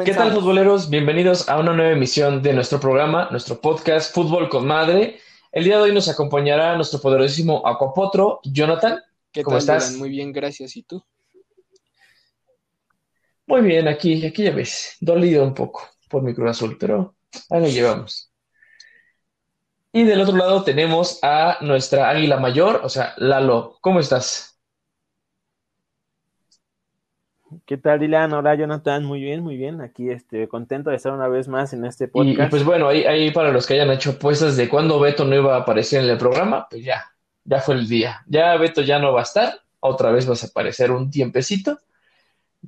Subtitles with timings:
[0.00, 0.88] ¿Qué tal, futboleros?
[0.88, 5.20] Bienvenidos a una nueva emisión de nuestro programa, nuestro podcast Fútbol con Madre.
[5.50, 9.02] El día de hoy nos acompañará nuestro poderosísimo Acuapotro, Jonathan.
[9.30, 9.92] ¿Qué ¿Cómo estás?
[9.96, 10.76] Muy bien, gracias.
[10.76, 11.04] ¿Y tú?
[13.46, 17.14] Muy bien, aquí, aquí ya ves, dolido un poco por mi Cruz Azul, pero
[17.50, 18.32] ahí lo llevamos.
[19.92, 23.76] Y del otro lado tenemos a nuestra águila mayor, o sea, Lalo.
[23.82, 24.51] ¿Cómo estás?
[27.66, 28.32] ¿Qué tal, Dylan?
[28.32, 29.04] Hola, Jonathan.
[29.04, 29.80] Muy bien, muy bien.
[29.80, 32.38] Aquí este, contento de estar una vez más en este podcast.
[32.38, 35.34] Y, pues bueno, ahí, ahí, para los que hayan hecho apuestas de cuándo Beto no
[35.34, 37.04] iba a aparecer en el programa, pues ya,
[37.44, 38.22] ya fue el día.
[38.26, 41.78] Ya Beto ya no va a estar, otra vez vas a aparecer un tiempecito,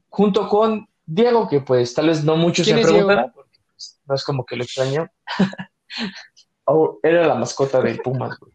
[0.08, 4.24] junto con Diego, que pues tal vez no muchos se preguntarán, porque pues, no es
[4.24, 5.08] como que lo extraño.
[6.64, 8.55] oh, era la mascota del Pumas, güey.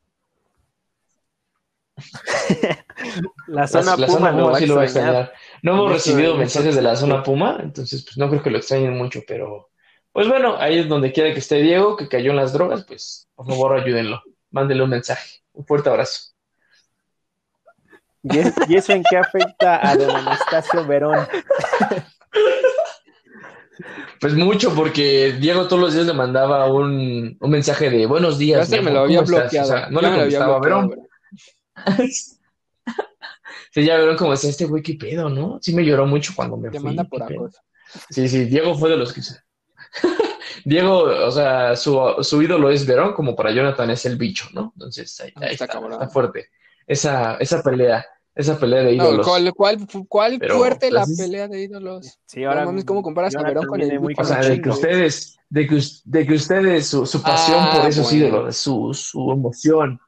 [3.47, 4.31] la zona Puma,
[5.61, 8.97] no hemos recibido mensajes de la zona Puma, entonces pues no creo que lo extrañen
[8.97, 9.69] mucho, pero
[10.11, 13.27] pues bueno, ahí es donde quiera que esté Diego, que cayó en las drogas, pues
[13.35, 15.39] por favor ayúdenlo, mándenle un mensaje.
[15.53, 16.31] Un fuerte abrazo.
[18.23, 21.27] ¿Y, eso en qué afecta a don Anastasio Verón?
[24.19, 28.69] Pues mucho, porque Diego todos los días le mandaba un, mensaje de buenos días.
[28.69, 29.89] Ya me lo había bloqueado.
[29.89, 30.95] no le contestaba Verón.
[33.71, 35.59] sí, ya vieron como decía este güey, qué pedo, ¿no?
[35.61, 37.25] Sí me lloró mucho cuando me Te manda por
[38.09, 39.21] Sí, sí, Diego fue de los que...
[40.65, 44.73] Diego, o sea, su, ídolo es Verón, como para Jonathan es el bicho, ¿no?
[44.75, 46.49] Entonces ahí, está, está, fuerte.
[46.85, 49.25] Esa, esa pelea, esa pelea de ídolos.
[49.25, 49.53] ¿Cuál,
[50.07, 52.19] cuál, fuerte la pelea de ídolos?
[52.25, 55.81] Sí, ahora ¿cómo comparas a Verón con el O sea, de que ustedes, de que,
[56.05, 59.99] de que ustedes, su, pasión por ah, esos ídolos, su, su emoción,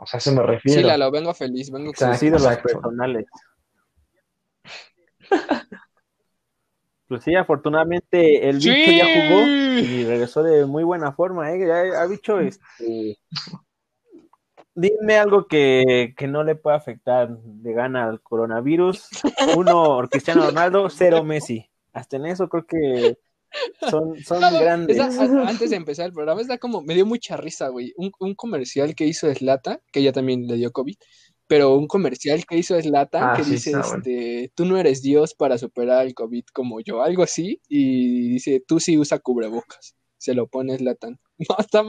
[0.00, 0.82] o sea, se me refiere.
[0.82, 3.26] Sí, lo vengo feliz, vengo con los personales.
[7.06, 11.66] pues sí, afortunadamente el bicho ya jugó y regresó de muy buena forma, ¿eh?
[11.66, 13.18] Ya ha bicho este.
[14.74, 19.08] Dime algo que, que, no le pueda afectar de gana al coronavirus.
[19.56, 21.68] Uno, Cristiano Ronaldo, cero Messi.
[21.92, 23.18] Hasta en eso creo que
[23.90, 24.98] son, son grandes.
[24.98, 27.92] antes de empezar el programa, está como, me dio mucha risa, güey.
[27.96, 30.96] Un, comercial que hizo Slata, que ella también le dio COVID,
[31.46, 35.58] pero un comercial que hizo Slata ah, que dice, este, tú no eres Dios para
[35.58, 39.96] superar el COVID como yo, algo así, y dice, tú sí usa cubrebocas.
[40.16, 41.18] Se lo pone Slatan.
[41.48, 41.82] No, está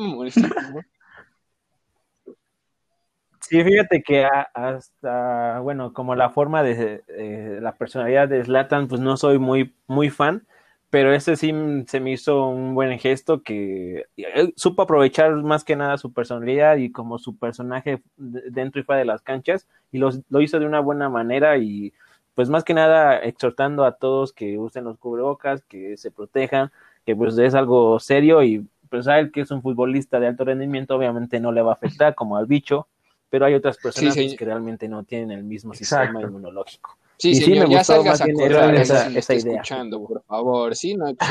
[3.41, 9.01] Sí, fíjate que hasta, bueno, como la forma de eh, la personalidad de Slatan, pues
[9.01, 10.47] no soy muy, muy fan,
[10.91, 11.53] pero ese sí
[11.87, 16.75] se me hizo un buen gesto que eh, supo aprovechar más que nada su personalidad
[16.75, 20.81] y como su personaje dentro y fuera de las canchas y lo hizo de una
[20.81, 21.93] buena manera y
[22.35, 26.71] pues más que nada exhortando a todos que usen los cubrebocas, que se protejan,
[27.05, 30.43] que pues es algo serio y pues a él que es un futbolista de alto
[30.43, 32.89] rendimiento obviamente no le va a afectar como al bicho,
[33.29, 36.97] pero hay otras personas que realmente no tienen el mismo sistema inmunológico.
[37.21, 39.53] Sí, sí, ya salgas a correr esa, esa idea.
[39.53, 41.05] escuchando, por favor, sí, no.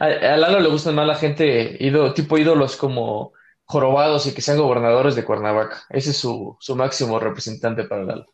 [0.00, 1.78] a, Lalo le gustan más la gente,
[2.16, 3.32] tipo ídolos como
[3.66, 5.84] jorobados y que sean gobernadores de Cuernavaca.
[5.90, 8.26] Ese es su, su máximo representante para Lalo.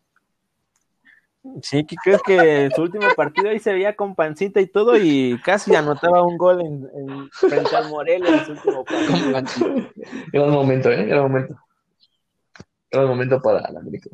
[1.61, 5.39] Sí, que creo que su último partido ahí se veía con pancita y todo y
[5.45, 9.91] casi anotaba un gol en, frente al Morelos en su último partido.
[10.33, 11.05] Era un momento, ¿eh?
[11.07, 11.55] Era un momento.
[12.91, 14.09] Era un momento para la América.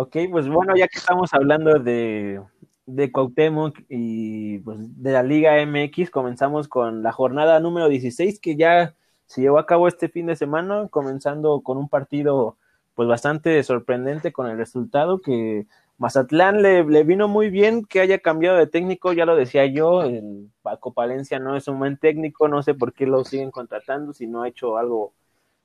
[0.00, 2.40] Ok, pues bueno, ya que estamos hablando de,
[2.86, 8.54] de Cuauhtémoc y pues, de la Liga MX, comenzamos con la jornada número 16 que
[8.54, 8.94] ya
[9.26, 12.56] se llevó a cabo este fin de semana, comenzando con un partido
[12.94, 15.66] pues bastante sorprendente con el resultado que
[15.96, 20.48] Mazatlán le, vino muy bien que haya cambiado de técnico, ya lo decía yo, el
[20.62, 24.28] Paco Palencia no es un buen técnico, no sé por qué lo siguen contratando si
[24.28, 25.12] no ha hecho algo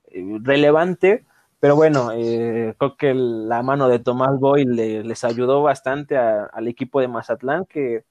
[0.08, 1.24] eh, relevante,
[1.64, 7.00] pero bueno, eh, creo que la mano de Tomás Boy les ayudó bastante al equipo
[7.00, 8.04] de Mazatlán, que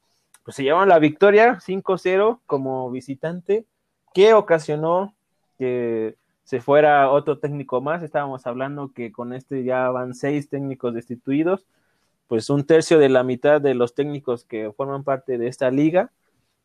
[0.43, 3.67] pues, se llevan la victoria 5-0 como visitante,
[4.15, 5.15] que ocasionó
[5.59, 8.03] que se fuera otro técnico más.
[8.03, 11.67] Estábamos hablando que con este ya van seis técnicos destituidos,
[12.29, 16.11] pues un tercio de la mitad de los técnicos que forman parte de esta liga,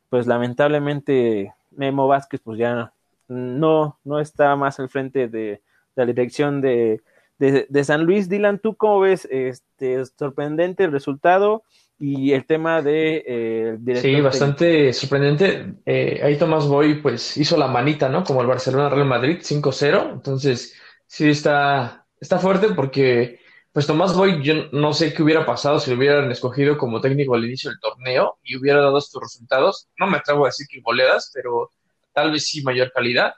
[0.09, 2.94] pues lamentablemente Memo Vázquez pues ya
[3.27, 5.61] no, no está más al frente de
[5.97, 7.01] la dirección de,
[7.39, 8.29] de, San Luis.
[8.29, 11.63] Dylan, ¿tú cómo ves este sorprendente el resultado
[11.99, 15.73] y el tema de eh, Sí, bastante sorprendente.
[15.85, 18.23] Eh, ahí Tomás Boy pues hizo la manita, ¿no?
[18.23, 20.13] Como el Barcelona Real Madrid 5-0.
[20.13, 20.75] Entonces,
[21.07, 23.39] sí está, está fuerte porque
[23.71, 27.35] pues Tomás Boy, yo no sé qué hubiera pasado si lo hubieran escogido como técnico
[27.35, 29.88] al inicio del torneo y hubiera dado estos resultados.
[29.99, 31.71] No me atrevo a decir que goleadas, pero
[32.13, 33.33] tal vez sí mayor calidad.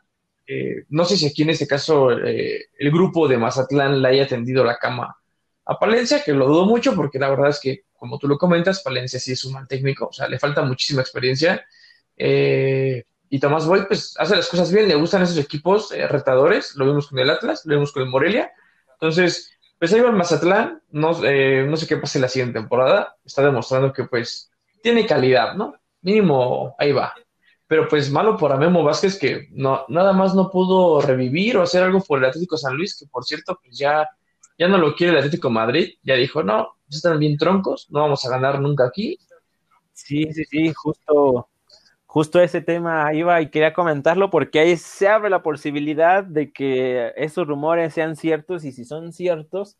[0.51, 4.27] Eh, no sé si aquí en este caso eh, el grupo de Mazatlán le haya
[4.27, 5.15] tendido la cama
[5.63, 8.81] a Palencia, que lo dudo mucho porque la verdad es que, como tú lo comentas,
[8.81, 11.63] Palencia sí es un mal técnico, o sea, le falta muchísima experiencia.
[12.17, 16.87] Eh, y Tomás Boy, pues, hace las cosas bien, le gustan esos equipos retadores, lo
[16.87, 18.51] vimos con el Atlas, lo vimos con el Morelia.
[18.93, 23.43] Entonces, pues ahí va el Mazatlán, no, no sé qué pase la siguiente temporada, está
[23.43, 24.49] demostrando que pues
[24.81, 25.75] tiene calidad, ¿no?
[26.01, 27.13] Mínimo, ahí va.
[27.69, 31.83] Pero pues malo por Memo Vázquez que no, nada más no pudo revivir o hacer
[31.83, 34.09] algo por el Atlético San Luis, que por cierto, pues ya,
[34.57, 38.25] ya no lo quiere el Atlético Madrid, ya dijo, no, están bien troncos, no vamos
[38.25, 39.19] a ganar nunca aquí.
[39.93, 41.47] Sí, sí, sí, justo,
[42.07, 47.13] justo ese tema iba y quería comentarlo porque ahí se abre la posibilidad de que
[47.17, 49.77] esos rumores sean ciertos y si son ciertos,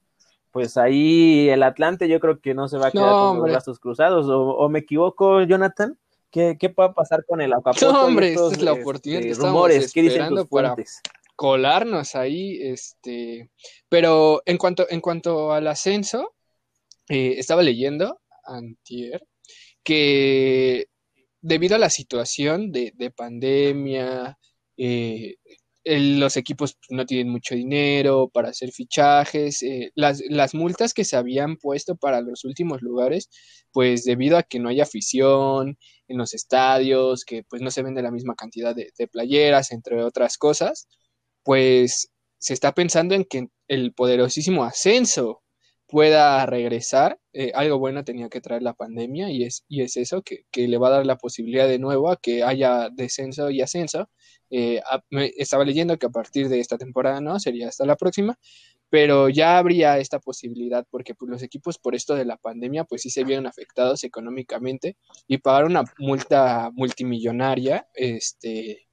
[0.52, 3.80] pues ahí el Atlante yo creo que no se va a quedar con los brazos
[3.80, 4.28] cruzados.
[4.30, 5.98] O, me equivoco, Jonathan?
[6.32, 7.92] ¿Qué, ¿Qué puede pasar con el Acapulco?
[7.92, 10.76] No, hombre, esta es la oportunidad que este, rumores, ¿qué dicen tus para
[11.40, 13.50] colarnos ahí, este,
[13.88, 16.36] pero en cuanto, en cuanto al ascenso,
[17.08, 19.26] eh, estaba leyendo antier
[19.82, 20.88] que
[21.40, 24.38] debido a la situación de, pandemia,
[24.76, 25.38] eh,
[25.86, 31.16] los equipos no tienen mucho dinero para hacer fichajes, eh, las, las, multas que se
[31.16, 33.30] habían puesto para los últimos lugares,
[33.72, 35.78] pues debido a que no hay afición
[36.08, 40.04] en los estadios, que pues no se vende la misma cantidad de, de playeras, entre
[40.04, 40.88] otras cosas,
[41.44, 45.42] pues se está pensando en que el poderosísimo ascenso
[45.90, 47.20] pueda regresar.
[47.34, 50.78] Eh, algo bueno tenía que traer la pandemia y es, y es eso, que, le
[50.78, 54.10] va a dar la posibilidad de nuevo a que haya descenso y ascenso.
[54.52, 54.82] Eh,
[55.38, 58.38] estaba leyendo que a partir de esta temporada no, sería hasta la próxima,
[58.90, 63.04] pero ya habría esta posibilidad porque pues, los equipos por esto de la pandemia pues
[63.04, 64.98] sí se vieron afectados económicamente
[65.28, 68.89] y pagar una multa multimillonaria, este,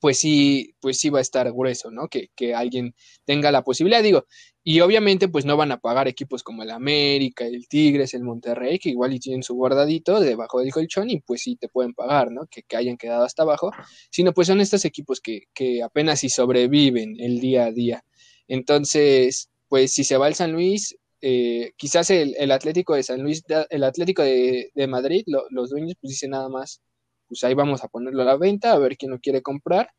[0.00, 2.08] pues sí, pues sí va a estar grueso, ¿no?
[2.08, 4.26] Que, que, alguien tenga la posibilidad, digo,
[4.62, 8.78] y obviamente pues no van a pagar equipos como el América, el Tigres, el Monterrey,
[8.78, 12.30] que igual y tienen su guardadito debajo del colchón y pues sí te pueden pagar,
[12.30, 12.46] ¿no?
[12.50, 13.70] Que, que hayan quedado hasta abajo,
[14.10, 18.04] sino pues son estos equipos que, que apenas si sobreviven el día a día.
[18.46, 23.22] Entonces, pues si se va el San Luis, eh, quizás el, el, Atlético de San
[23.22, 26.80] Luis, el Atlético de, de Madrid, los dueños pues dicen nada más,
[27.28, 29.90] pues ahí vamos a ponerlo a la venta, a ver quién lo quiere comprar.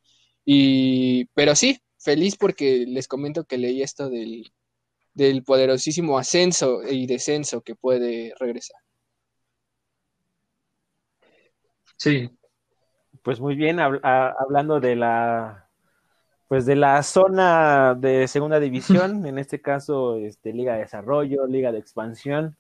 [0.45, 4.51] Y, pero sí, feliz porque les comento que leí esto del,
[5.13, 8.77] del poderosísimo ascenso y descenso que puede regresar.
[11.97, 12.29] Sí.
[13.23, 15.69] Pues muy bien, hablando de la
[16.47, 21.71] pues de la zona de segunda división, en este caso este, Liga de Desarrollo, Liga
[21.71, 22.57] de Expansión,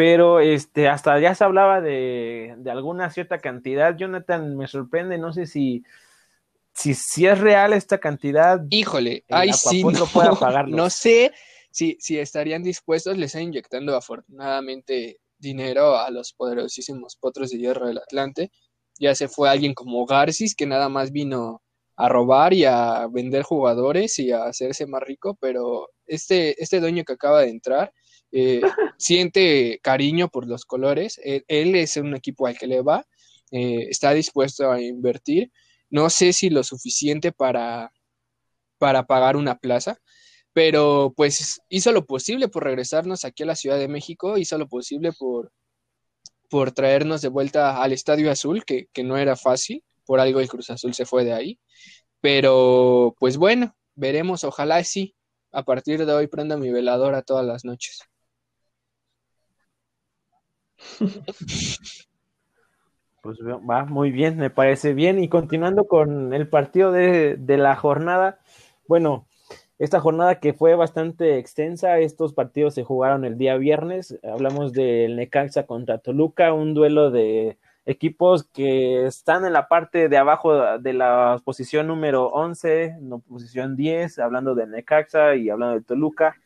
[0.00, 3.94] pero este, hasta ya se hablaba de, alguna cierta cantidad.
[3.94, 5.84] Jonathan, me sorprende, no sé si,
[6.72, 8.62] si, si es real esta cantidad.
[8.70, 9.92] Híjole, ay, sí, no,
[10.68, 11.32] no sé
[11.70, 17.86] si, si estarían dispuestos, les están inyectando afortunadamente dinero a los poderosísimos potros de hierro
[17.86, 18.50] del Atlante.
[18.98, 21.60] Ya se fue alguien como Garcis, que nada más vino
[21.96, 27.04] a robar y a vender jugadores y a hacerse más rico, pero este, este dueño
[27.04, 27.92] que acaba de entrar,
[28.32, 28.60] eh,
[28.96, 33.06] siente cariño por los colores, él, es un equipo al que le va,
[33.50, 35.50] eh, está dispuesto a invertir,
[35.88, 37.92] no sé si lo suficiente para,
[38.78, 39.98] para pagar una plaza,
[40.52, 44.68] pero pues hizo lo posible por regresarnos aquí a la Ciudad de México, hizo lo
[44.68, 45.52] posible por,
[46.48, 50.48] por traernos de vuelta al Estadio Azul, que, que no era fácil, por algo el
[50.48, 51.60] Cruz Azul se fue de ahí,
[52.20, 55.16] pero pues bueno, veremos, ojalá sí,
[55.52, 58.09] a partir de hoy prenda mi veladora todas las noches.
[63.22, 65.22] Pues va muy bien, me parece bien.
[65.22, 68.38] Y continuando con el partido de, la jornada,
[68.88, 69.26] bueno,
[69.78, 74.18] esta jornada que fue bastante extensa, estos partidos se jugaron el día viernes.
[74.22, 80.16] Hablamos del Necaxa contra Toluca, un duelo de equipos que están en la parte de
[80.16, 85.82] abajo de la posición número 11, no, posición 10, hablando de Necaxa y hablando de
[85.84, 86.36] Toluca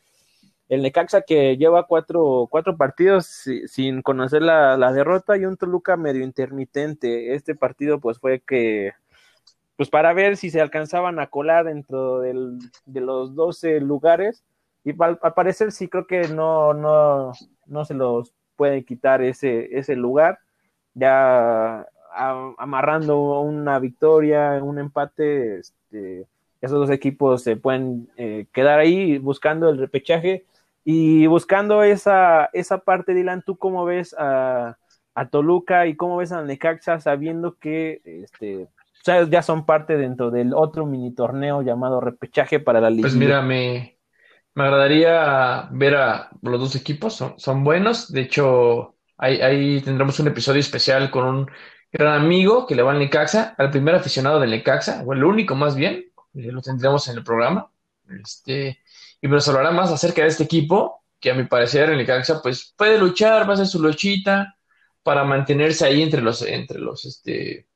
[0.68, 3.26] el Necaxa que lleva cuatro, cuatro partidos
[3.66, 7.35] sin conocer la, derrota y un Toluca medio intermitente.
[7.35, 8.92] Este partido pues fue que,
[9.76, 14.44] pues para ver si se alcanzaban a colar dentro del, de los 12 lugares
[14.85, 17.33] y al, parecer sí creo que no, no,
[17.66, 20.38] no se los puede quitar ese, ese lugar.
[20.94, 26.26] Ya amarrando una victoria, un empate, este,
[26.61, 30.44] esos dos equipos se pueden eh, quedar ahí buscando el repechaje
[30.85, 34.76] y buscando esa, esa parte, Dylan, ¿tú cómo ves a,
[35.31, 38.69] Toluca y cómo ves a Necaxa sabiendo que este,
[39.31, 43.03] ya son parte dentro del otro mini torneo llamado repechaje para la liga?
[43.03, 43.97] Pues mira, me,
[44.55, 50.19] me agradaría ver a los dos equipos, son, son buenos, de hecho ahí, ahí tendremos
[50.21, 51.50] un episodio especial con un
[51.93, 55.55] gran amigo que le va al Necaxa, al primer aficionado del Necaxa, o el único
[55.55, 57.71] más bien, eh, lo tendremos en el programa.
[58.23, 58.81] Este,
[59.25, 62.75] y nos hablará más acerca de este equipo, que a mi parecer en Necaxa pues
[62.76, 64.59] puede luchar, va a hacer su luchita
[65.02, 67.66] para mantenerse ahí entre los, entre los, este,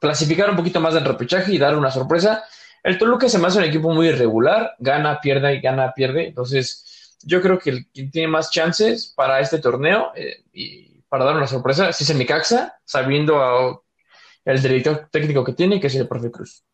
[0.00, 2.42] clasificar un poquito más del repechaje y dar una sorpresa.
[2.82, 6.26] El Toluca se me hace un equipo muy irregular, gana, pierde y gana, pierde.
[6.26, 11.24] Entonces, yo creo que el quien tiene más chances para este torneo eh, y para
[11.24, 13.84] dar una sorpresa es el Necaxa, sabiendo
[14.44, 16.64] el director técnico que tiene, que es el profe Cruz.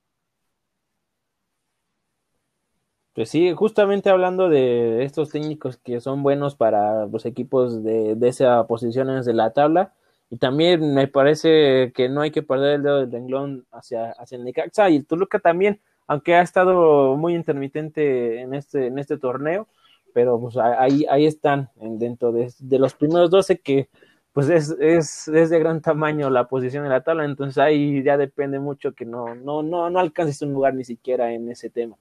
[3.16, 8.28] Pues sí, justamente hablando de estos técnicos que son buenos para los equipos de, de
[8.28, 9.94] esa posiciones de la tabla,
[10.28, 14.36] y también me parece que no hay que perder el dedo del renglón hacia, hacia
[14.36, 19.16] el Necaxa y el Toluca también, aunque ha estado muy intermitente en este, en este
[19.16, 19.66] torneo,
[20.12, 23.88] pero pues ahí, ahí están dentro de, de los primeros 12 que
[24.34, 28.18] pues es, es, es, de gran tamaño la posición de la tabla, entonces ahí ya
[28.18, 31.96] depende mucho que no, no, no, no alcances un lugar ni siquiera en ese tema.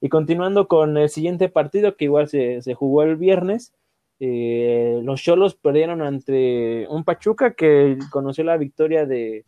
[0.00, 3.72] Y continuando con el siguiente partido, que igual se, jugó el viernes,
[4.18, 9.44] eh, los Cholos perdieron ante un Pachuca que conoció la victoria de,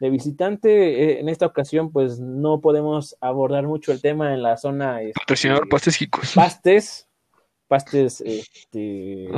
[0.00, 0.68] visitante.
[0.70, 5.00] Eh, en esta ocasión, pues no podemos abordar mucho el tema en la zona.
[5.00, 5.20] Este,
[5.70, 5.98] Pastes
[6.34, 7.08] Pastes.
[7.66, 9.28] Pastes, este.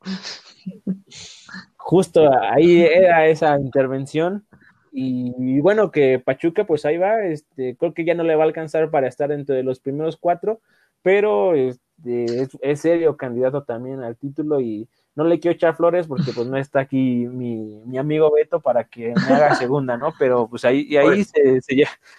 [1.90, 4.46] justo ahí era esa intervención.
[4.92, 8.46] Y, bueno, que Pachuca, pues ahí va, este, creo que ya no le va a
[8.46, 10.60] alcanzar para estar dentro de los primeros cuatro,
[11.02, 16.32] pero este, es, serio candidato también al título y no le quiero echar flores porque
[16.32, 20.14] pues no está aquí mi, mi amigo Beto para que me haga segunda, ¿no?
[20.18, 21.60] Pero pues ahí, y ahí se,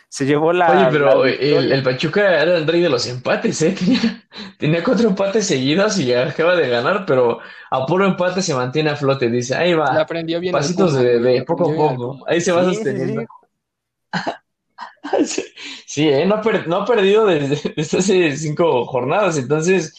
[0.10, 0.72] se, llevó la...
[0.72, 3.76] Oye, pero el, Pachuca era el rey de los empates, ¿eh?
[3.80, 4.24] Tenía,
[4.58, 8.96] tenía cuatro empates seguidos y acaba de ganar, pero a puro empate se mantiene a
[8.96, 10.00] flote, dice, ahí va.
[10.00, 12.20] aprendió bien pasitos de bebé, poco a poco.
[12.28, 13.26] Ahí se va sosteniendo.
[15.86, 16.26] Sí, ¿eh?
[16.26, 19.94] no, ha perdido desde, hace cinco jornadas, entonces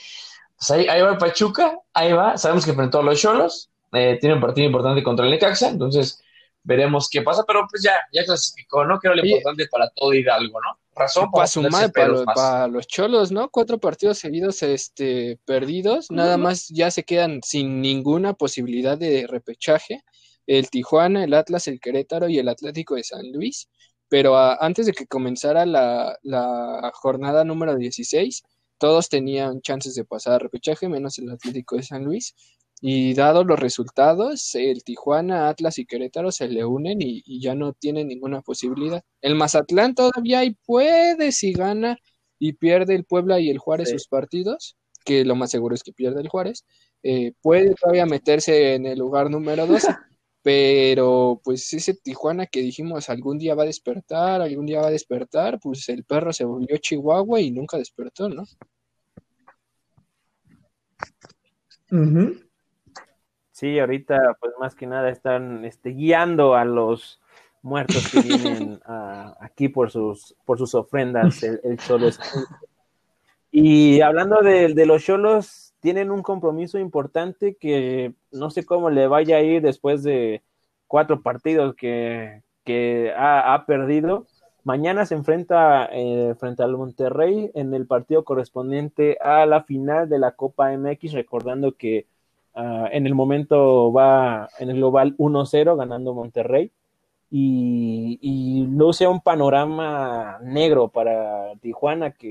[0.63, 4.17] pues ahí, ahí, va el Pachuca, ahí va, sabemos que enfrentó a los Cholos, eh,
[4.21, 6.23] tiene un partido importante contra el Necaxa, entonces
[6.63, 9.01] veremos qué pasa, pero pues ya, ya clasificó, ¿no?
[9.01, 10.79] Que era lo importante para todo Hidalgo, ¿no?
[10.95, 13.49] Razón para, sumar para, los Cholos, ¿no?
[13.49, 20.05] Cuatro partidos seguidos este, perdidos, nada más ya se quedan sin ninguna posibilidad de repechaje.
[20.47, 23.69] El Tijuana, el Atlas, el Querétaro y el Atlético de San Luis.
[24.09, 28.43] Pero antes de que comenzara la, la jornada número 16,
[28.83, 32.35] todos tenían chances de pasar a repechaje, menos el Atlético de San Luis.
[32.81, 37.75] Y dados los resultados, el Tijuana, Atlas y Querétaro se le unen y, ya no
[37.75, 39.05] tienen ninguna posibilidad.
[39.21, 41.97] El Mazatlán todavía ahí puede si gana
[42.41, 45.93] y pierde el Puebla y el Juárez sus partidos, que lo más seguro es que
[45.93, 46.65] pierde el Juárez,
[47.05, 49.87] eh, puede todavía meterse en el lugar número 12.
[50.43, 54.93] pero pues ese Tijuana que dijimos algún día va a despertar, algún día va a
[54.93, 58.45] despertar, pues el perro se volvió Chihuahua y nunca despertó, ¿no?
[63.53, 67.21] Sí, ahorita pues más que nada están este, guiando a los
[67.63, 68.81] muertos que vienen
[69.41, 72.09] aquí por sus, por sus ofrendas, el, el Cholo
[73.51, 79.37] Y hablando de, los Cholos, tienen un compromiso importante que no sé cómo le vaya
[79.37, 80.43] a ir después de
[80.87, 82.43] cuatro partidos que,
[83.15, 84.27] ha, perdido.
[84.65, 90.19] Mañana se enfrenta eh, frente al Monterrey en el partido correspondiente a la final de
[90.19, 92.07] la Copa MX, recordando que
[92.55, 96.71] Ah, en el momento va en el global 1-0 ganando Monterrey
[97.31, 102.31] y, y luce un panorama negro para Tijuana que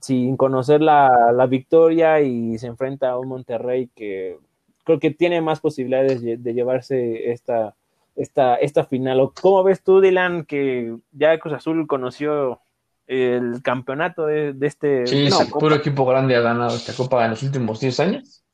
[0.00, 4.38] sin conocer la, la, victoria y se enfrenta a un Monterrey que
[4.84, 7.74] creo que tiene más posibilidades de, llevarse esta,
[8.14, 9.30] esta, esta final.
[9.40, 12.60] ¿Cómo ves tú, Dylan, que ya Cruz Azul conoció
[13.06, 15.06] el campeonato de, este...
[15.06, 18.44] Sí, puro equipo grande ha ganado esta copa en los últimos 10 años.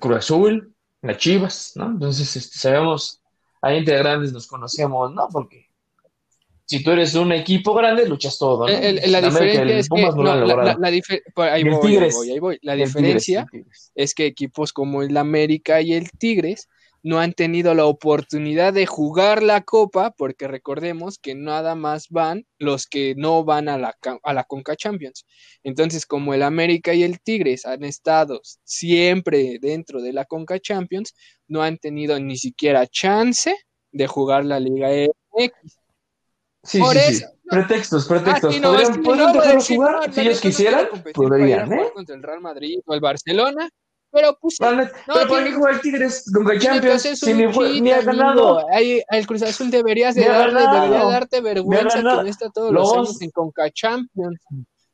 [0.00, 1.86] Cruz Azul, las Chivas, ¿no?
[1.86, 3.22] Entonces, este, sabemos,
[3.60, 5.28] ahí entre grandes nos conocemos, ¿no?
[5.30, 5.65] Porque
[6.66, 8.72] si tú eres un equipo grande, luchas todo, ¿no?
[8.72, 11.96] la diferencia es que, la, ahí, voy,
[12.30, 13.46] ahí, voy, La diferencia
[13.94, 16.68] es que equipos como el América y el Tigres
[17.04, 22.46] no han tenido la oportunidad de jugar la copa, porque recordemos que nada más van
[22.58, 25.24] los que no van a la, a la Conca Champions.
[25.62, 31.14] Entonces, como el América y el Tigres han estado siempre dentro de la Conca Champions,
[31.46, 33.54] no han tenido ni siquiera chance
[33.92, 35.85] de jugar la Liga MX.
[36.66, 37.24] Sí, sí, sí.
[37.48, 38.56] Pretextos, pretextos.
[38.56, 40.88] ¿Podrían, ¿podrían jugar si ellos quisieran?
[41.14, 41.90] Podrían, ¿eh?
[41.94, 43.68] Contra el Real Madrid o el Barcelona
[44.16, 44.56] pero pues.
[44.60, 47.02] no, pero ¿por qué juega el Tigres Conca Champions?
[47.02, 47.46] Si ni,
[47.80, 48.66] ni, ha ganado.
[48.72, 52.92] Ahí, el Cruz Azul deberías de darle, debería darte vergüenza que no está todos los,
[52.94, 54.40] años en Conca Champions.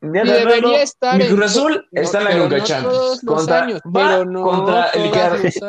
[0.03, 3.21] Y debería estar Mi Cruz Azul está en la Conca no Champions.
[3.25, 5.11] Contra, años, pero no contra el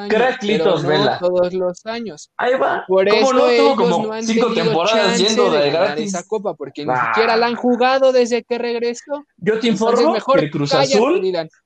[0.10, 1.20] Cracklitos Vela.
[1.20, 2.32] Todos los años.
[2.38, 2.84] Ahí va.
[2.88, 6.08] Por eso no tuvo como no cinco temporadas yendo de, de gratis.
[6.08, 9.24] esa copa porque ni siquiera la han jugado desde que regresó.
[9.38, 11.22] Yo te informo que el Cruz Azul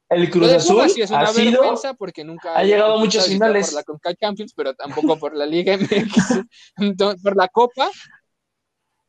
[0.09, 1.61] el Cruz Azul ha sido
[1.97, 5.45] porque nunca ha llegado a muchos finales por la Conca Champions, pero tampoco por la
[5.45, 6.43] Liga MX,
[7.23, 7.89] por la Copa.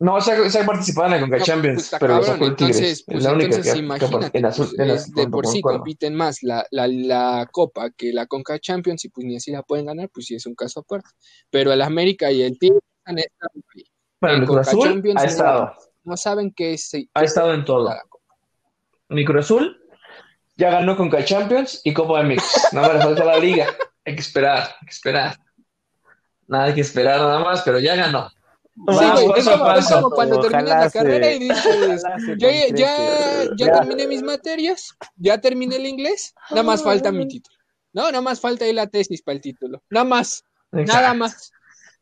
[0.00, 2.56] No, se ha, se ha participado en la Conca pues Champions, pero cabrón, sacó el
[2.56, 2.76] Tigres.
[2.76, 6.14] Entonces, pues, la única entonces que, imagínate, en azul, en azul, de por sí compiten
[6.14, 9.86] más la, la, la, Copa que la Conca Champions y pues ni así la pueden
[9.86, 11.08] ganar, pues sí es un caso aparte.
[11.50, 13.84] Pero el América y el Tigres han estado ahí.
[14.20, 15.72] Pero el Cruz Azul Champions ha estado.
[16.04, 16.92] No, saben qué es.
[17.14, 17.92] Ha estado en todo.
[19.08, 19.76] Mi Cruz Azul
[20.56, 22.68] ya ganó con K Champions y Copa MX.
[22.72, 23.66] No me le falta la liga.
[24.04, 25.36] Hay que esperar, hay que esperar.
[26.46, 28.30] Nada, hay que esperar nada más, pero ya ganó.
[28.86, 32.02] Sí, güey, es, como, cuando terminas la carrera y dices,
[32.38, 37.56] yo ya, ya, terminé mis materias, ya terminé el inglés, nada más falta mi título.
[37.92, 39.82] No, nada más falta ahí la tesis para el título.
[39.90, 41.50] Nada más, nada más.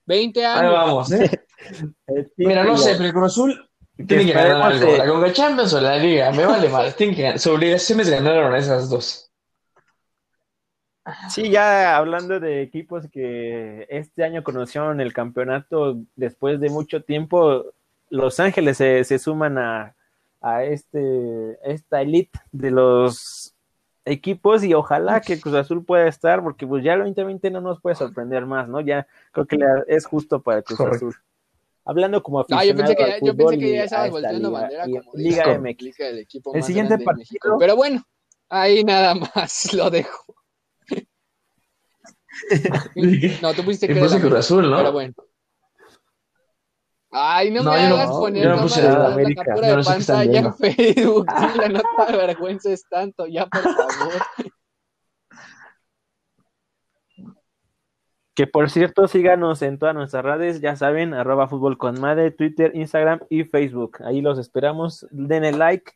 [0.06, 0.62] 20 años.
[0.62, 1.30] Ahí vamos, ¿eh?
[2.37, 3.71] Mira, no sé, pero Cruz Azul
[4.06, 4.97] tiene que ganar algo.
[4.97, 6.95] La Conga Champions o la Liga, me vale mal.
[6.95, 7.38] Tiene que ganar.
[7.38, 9.25] Su obligación es ganaron esas dos.
[11.30, 17.64] Sí, ya hablando de equipos que este año conocieron el campeonato después de mucho tiempo,
[18.10, 19.94] Los Ángeles se, se suman a,
[20.40, 23.54] a este, esta elite de los
[24.04, 27.80] equipos y ojalá que Cruz Azul pueda estar, porque pues ya el 2020 no nos
[27.80, 28.80] puede sorprender más, ¿no?
[28.80, 31.14] Ya creo que es justo para Cruz Azul
[31.86, 34.84] hablando como aficionado ah, yo pensé que ya, yo pensé que ya estabas volteando bandera
[34.84, 35.82] como Liga MX.
[35.82, 37.56] Liga del equipo el siguiente partido.
[37.58, 38.04] Pero bueno,
[38.49, 40.35] ahí nada más lo dejo.
[43.42, 44.76] no, tú pusiste que puse Cruz Azul, ¿no?
[44.76, 45.14] Pero bueno.
[47.10, 50.54] Ay, no, no me hagas no, poner no puse la, la captura de pantalla en
[50.54, 51.26] Facebook.
[51.56, 54.12] la nota de vergüenza es tanto, ya por favor.
[58.34, 62.70] Que por cierto, síganos en todas nuestras redes, ya saben, arroba fútbol con madre, Twitter,
[62.75, 63.96] Instagram y Facebook.
[64.04, 65.06] Ahí los esperamos.
[65.10, 65.92] Denle like,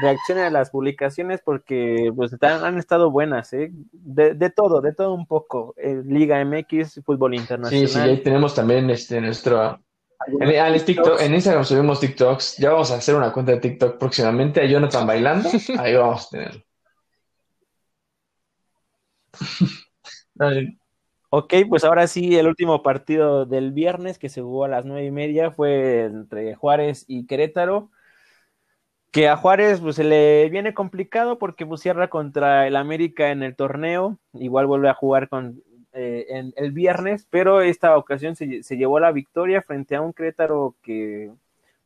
[0.00, 3.70] reaccionen a las publicaciones porque pues han, estado buenas, ¿eh?
[3.92, 5.74] De, todo, de todo un poco.
[5.76, 7.88] Eh, Liga MX, fútbol internacional.
[7.88, 9.80] Sí, sí, ahí tenemos también este nuestro.
[10.26, 12.56] En, TikTok, en Instagram subimos TikToks.
[12.58, 15.48] Ya vamos a hacer una cuenta de TikTok próximamente a Jonathan bailando.
[15.78, 16.62] Ahí vamos a tenerlo.
[21.36, 25.04] Ok, pues ahora sí, el último partido del viernes que se jugó a las nueve
[25.04, 27.90] y media fue entre Juárez y Querétaro.
[29.14, 33.44] Que a Juárez pues, se le viene complicado porque pues, cierra contra el América en
[33.44, 34.18] el torneo.
[34.32, 38.98] Igual vuelve a jugar con, eh, en el viernes, pero esta ocasión se, se, llevó
[38.98, 41.30] la victoria frente a un Querétaro que,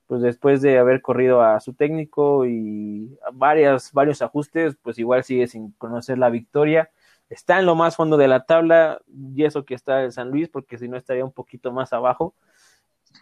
[0.06, 5.48] pues después de haber corrido a su técnico y varios, varios ajustes, pues igual sigue
[5.48, 6.90] sin conocer la victoria
[7.28, 10.48] está en lo más fondo de la tabla, y eso que está en San Luis,
[10.48, 12.34] porque si no estaría un poquito más abajo.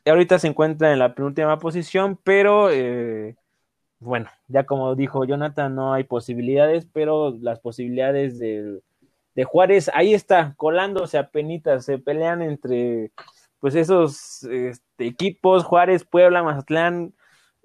[0.04, 3.36] ahorita se encuentra en la penúltima posición, pero eh,
[3.98, 8.80] bueno, ya como dijo Jonathan, no hay posibilidades, pero las posibilidades de,
[9.34, 13.12] de Juárez, ahí está, colándose a penitas, se pelean entre
[13.58, 17.14] pues esos este, equipos, Juárez, Puebla, Mazatlán,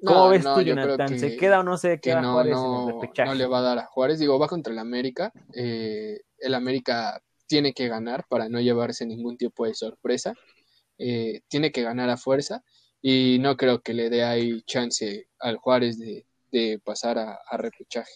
[0.04, 1.20] ¿Cómo ves tú, Jonathan?
[1.20, 3.30] ¿Se queda o no se queda no, Juárez no, en el repechaje?
[3.30, 5.32] No le va a dar a Juárez, digo, va contra el América.
[5.54, 10.34] Eh, el América tiene que ganar para no llevarse ningún tipo de sorpresa.
[10.98, 12.64] Eh, tiene que ganar a fuerza
[13.02, 16.26] y no creo que le dé ahí chance al Juárez de,
[16.84, 18.12] pasar a, repechaje.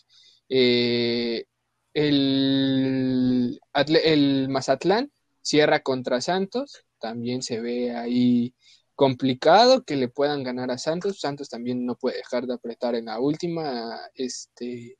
[0.49, 1.45] Eh,
[1.93, 8.53] el, el Mazatlán cierra contra Santos, también se ve ahí
[8.95, 11.19] complicado que le puedan ganar a Santos.
[11.19, 14.97] Santos también no puede dejar de apretar en la última este,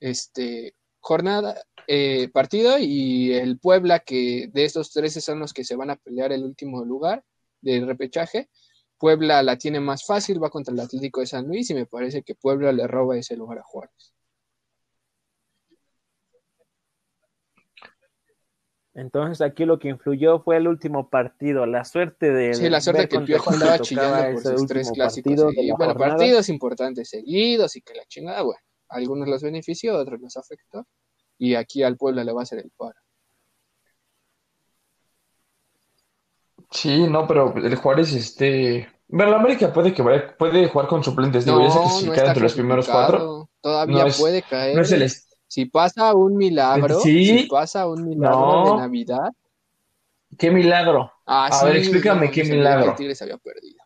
[0.00, 5.76] este, jornada, eh, partido y el Puebla, que de estos 13 son los que se
[5.76, 7.24] van a pelear el último lugar
[7.60, 8.48] del repechaje.
[9.00, 12.22] Puebla la tiene más fácil, va contra el Atlético de San Luis y me parece
[12.22, 14.12] que Puebla le roba ese lugar a Juárez.
[18.92, 22.52] Entonces aquí lo que influyó fue el último partido, la suerte de...
[22.52, 25.32] Sí, la suerte que el Piojo andaba chillando por sus tres clásicos.
[25.56, 30.36] Y, bueno, partidos importantes seguidos y que la chingada, bueno, algunos los benefició, otros los
[30.36, 30.86] afectó.
[31.38, 32.98] Y aquí al pueblo le va a hacer el paro.
[36.70, 38.88] Sí, no, pero el Juárez, este...
[39.08, 42.10] Bueno, la América puede que vaya, puede jugar con suplentes, digo, ya sé que si
[42.10, 43.48] queda entre los primeros cuatro.
[43.60, 44.76] Todavía puede caer.
[44.76, 45.10] No es el,
[45.50, 49.30] si pasa un milagro, si pasa un milagro de Navidad.
[50.38, 51.12] ¿Qué milagro?
[51.26, 52.90] Ah, a ver, explícame qué milagro.
[52.90, 53.82] El Tigres había perdido.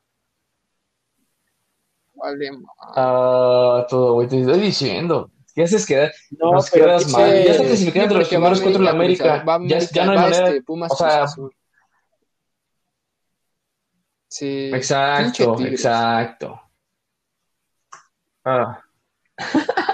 [2.17, 2.51] Vale,
[2.95, 5.31] ah, todo, güey, te estoy diciendo.
[5.55, 6.13] ¿Qué haces quedar?
[6.39, 7.31] No, nos quedas mal.
[7.31, 9.45] Ya está clasificando entre los primeros cuatro de la América.
[9.67, 10.49] ya, ya, no hay manera.
[10.49, 11.27] Este, Pumas, o sea,
[14.35, 14.71] sí.
[14.75, 16.61] Exacto, exacto.
[18.45, 18.81] Ah.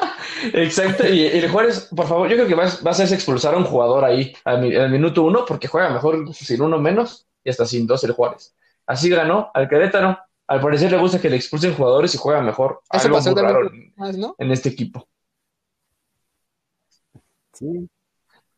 [0.55, 3.65] Exacto, y el Juárez, por favor, yo creo que vas, vas a expulsar a un
[3.65, 8.03] jugador ahí al, minuto uno, porque juega mejor sin uno menos y hasta sin dos
[8.05, 8.55] el Juárez.
[8.87, 10.19] Así ganó al Querétaro.
[10.47, 12.81] Al parecer le gusta que le expulsen jugadores y juega mejor.
[12.91, 13.35] Eso pasó
[14.39, 15.07] en este equipo.
[17.53, 17.89] Sí,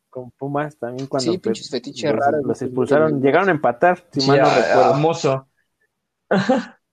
[0.09, 5.47] con Pumas también cuando sí, los, expulsaron, llegaron a empatar, si mal no recuerdo.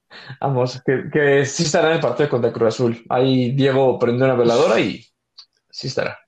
[0.40, 3.04] Vamos, que, que, sí estará en el partido contra Cruz Azul.
[3.08, 5.04] Ahí Diego prende una veladora y
[5.70, 6.18] sí estará.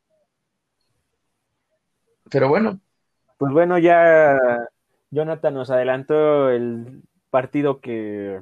[2.30, 2.80] Pero bueno.
[3.38, 4.38] Pues bueno, ya
[5.10, 8.40] Jonathan nos adelantó el partido que,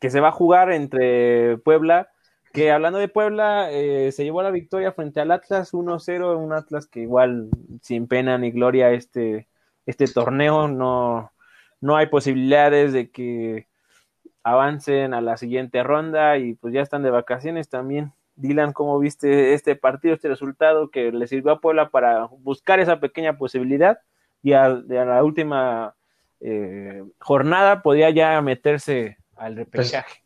[0.00, 2.08] que se va a jugar entre Puebla,
[2.52, 6.86] que hablando de Puebla, eh, se llevó la victoria frente al Atlas 1-0, un Atlas
[6.86, 7.50] que igual
[7.82, 9.48] sin pena ni gloria este,
[9.84, 11.32] este torneo, no,
[11.80, 13.66] no hay posibilidades de que
[14.42, 18.12] avancen a la siguiente ronda y pues ya están de vacaciones también.
[18.36, 23.00] Dylan, ¿cómo viste este partido, este resultado que le sirvió a Puebla para buscar esa
[23.00, 23.98] pequeña posibilidad?
[24.42, 25.96] Y a, la última
[26.40, 30.22] eh, jornada podía ya meterse al repechaje.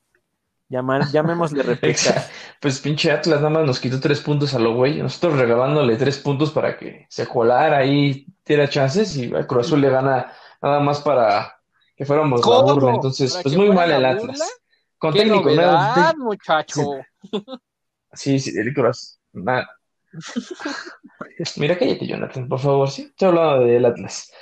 [0.68, 2.30] Pues, llamémosle repechaje.
[2.60, 5.00] Pues pinche Atlas nada más nos quitó tres puntos a lo güey.
[5.00, 9.80] Nosotros regalándole tres puntos para que se colara ahí, tiene chances y a Cruz Azul
[9.80, 11.56] le gana nada más para
[11.96, 12.94] que fuéramos la burla.
[12.94, 14.60] Entonces, pues muy mal el Atlas.
[14.98, 16.82] Con ¿Qué técnico novedad, muchacho.
[18.12, 18.74] Sí, sí, el
[19.32, 19.70] Nada.
[21.56, 23.02] Mira, cállate, Jonathan, por favor, sí.
[23.02, 24.32] Estoy hablando del Atlas.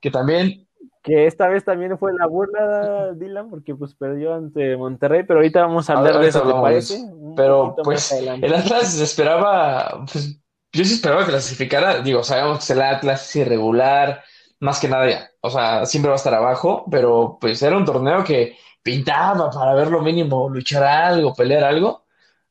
[0.00, 0.66] Que también.
[1.02, 5.60] Que esta vez también fue la burla, Dylan, porque pues perdió ante Monterrey, pero ahorita
[5.60, 7.04] vamos a hablar de eso, ¿te parece?
[7.36, 10.40] Pero pues el Atlas se esperaba, pues
[10.72, 14.24] yo sí esperaba que clasificara, digo, sabemos que el Atlas es irregular,
[14.60, 15.30] más que nada ya.
[15.40, 19.74] O sea, siempre va a estar abajo, pero pues era un torneo que pintaba para
[19.74, 22.04] ver lo mínimo, luchar algo, pelear algo.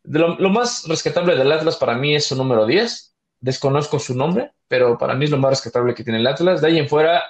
[0.04, 3.16] lo, más rescatable del Atlas para mí es su número 10.
[3.40, 6.62] Desconozco su nombre, pero para mí es lo más rescatable que tiene el Atlas.
[6.62, 7.24] De ahí en fuera,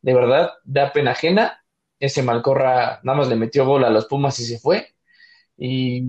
[0.00, 1.64] de verdad, da pena ajena.
[2.00, 4.94] Ese Malcorra nada más le metió bola a los Pumas y se fue.
[5.56, 6.04] Y,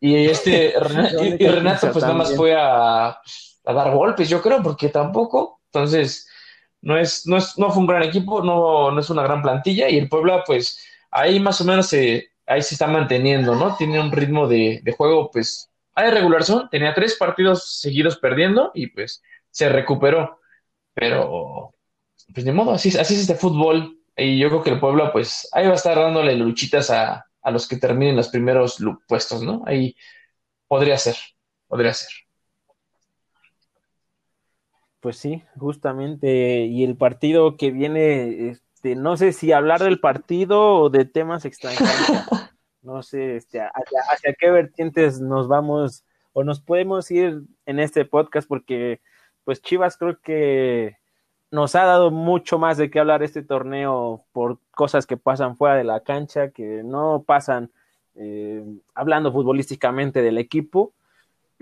[0.00, 5.60] este Renato, pues nada más fue a, a dar golpes, yo creo, porque tampoco.
[5.66, 6.26] Entonces,
[6.82, 9.88] no es, no es, no fue un gran equipo, no, no es una gran plantilla,
[9.88, 13.76] y el Puebla, pues, ahí más o menos se, ahí se está manteniendo, ¿no?
[13.76, 19.22] Tiene un ritmo de, juego, pues, hay regulación, tenía tres partidos seguidos perdiendo y pues
[19.50, 20.40] se recuperó.
[20.94, 21.74] Pero,
[22.34, 23.98] pues de modo, así, así es este fútbol.
[24.16, 27.50] Y yo creo que el Puebla, pues, ahí va a estar dándole luchitas a, a
[27.50, 29.62] los que terminen los primeros puestos, ¿no?
[29.66, 29.96] Ahí
[30.68, 31.16] podría ser,
[31.68, 32.10] podría ser.
[35.00, 36.64] Pues sí, justamente.
[36.66, 41.44] Y el partido que viene, este, no sé si hablar del partido o de temas
[41.44, 41.90] extranjeros.
[42.82, 48.48] no sé este, hacia, qué vertientes nos vamos o nos podemos ir en este podcast
[48.48, 49.00] porque
[49.44, 50.96] pues Chivas creo que
[51.50, 55.74] nos ha dado mucho más de qué hablar este torneo por cosas que pasan fuera
[55.74, 57.70] de la cancha, que no pasan
[58.14, 60.92] eh, hablando futbolísticamente del equipo.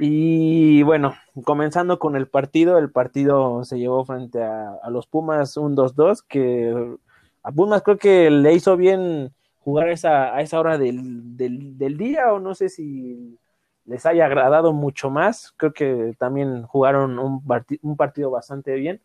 [0.00, 5.76] Y bueno, comenzando con el partido, el partido se llevó frente a, los Pumas un
[5.76, 6.96] 2-2, que
[7.42, 12.32] a Pumas creo que le hizo bien jugar esa, a esa hora del, del, día,
[12.32, 13.38] o no sé si
[13.86, 15.52] les haya agradado mucho más.
[15.56, 17.42] Creo que también jugaron un,
[17.82, 19.02] un partido bastante bien.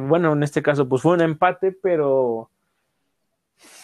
[0.00, 2.48] bueno, en este caso, pues fue un empate, pero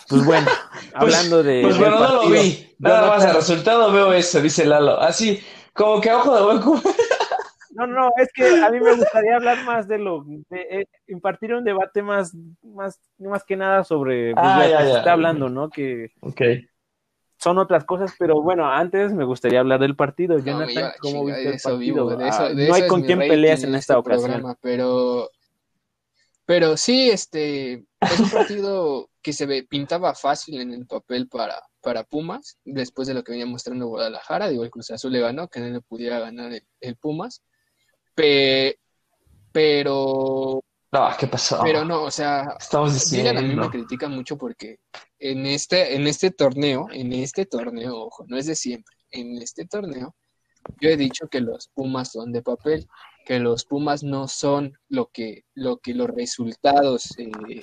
[0.09, 1.63] pues bueno, pues, hablando de.
[1.63, 2.75] Pues bueno, no lo vi.
[2.79, 5.01] Nada más el resultado veo eso, dice Lalo.
[5.01, 5.41] Así,
[5.73, 6.83] como que ojo de buen
[7.75, 11.55] No, no, es que a mí me gustaría hablar más de lo, de, eh, impartir
[11.55, 15.49] un debate más, más, más que nada sobre pues, ah, lo que se está hablando,
[15.49, 15.71] ¿no?
[15.71, 16.13] Que
[17.39, 20.39] son otras cosas, pero bueno, antes me gustaría hablar del partido.
[20.39, 22.19] Jonathan, ¿cómo viste el partido?
[22.21, 24.57] Ah, no hay con quién peleas en esta ocasión.
[24.61, 25.31] pero
[26.45, 31.55] Pero sí, este, es un partido que se ve, pintaba fácil en el papel para,
[31.83, 35.49] para Pumas, después de lo que venía mostrando Guadalajara, digo, el Cruz Azul le ganó,
[35.49, 37.43] que no le pudiera ganar el, Pumas,
[38.15, 38.75] pero...
[40.93, 41.61] No, ¿qué pasó?
[41.63, 43.41] Pero no, o sea, Estamos diciendo...
[43.41, 44.79] a mí me critica mucho porque
[45.19, 49.67] en este, en este torneo, en este torneo, ojo, no es de siempre, en este
[49.67, 50.15] torneo,
[50.81, 52.87] yo he dicho que los Pumas son de papel,
[53.25, 57.61] que los Pumas no son lo que, lo que los resultados eh,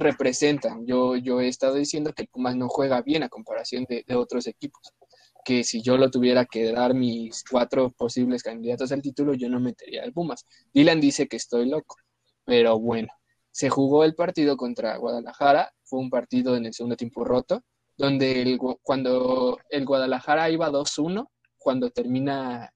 [0.00, 0.86] representan.
[0.86, 4.46] Yo, yo he estado diciendo que el Pumas no juega bien a comparación de, otros
[4.46, 4.92] equipos.
[5.44, 9.60] Que si yo lo tuviera que dar mis cuatro posibles candidatos al título, yo no
[9.60, 10.46] metería al Pumas.
[10.74, 11.96] Dylan dice que estoy loco,
[12.44, 13.08] pero bueno,
[13.50, 17.62] se jugó el partido contra Guadalajara, fue un partido en el segundo tiempo roto,
[17.96, 22.72] donde cuando el Guadalajara iba 2-1, cuando termina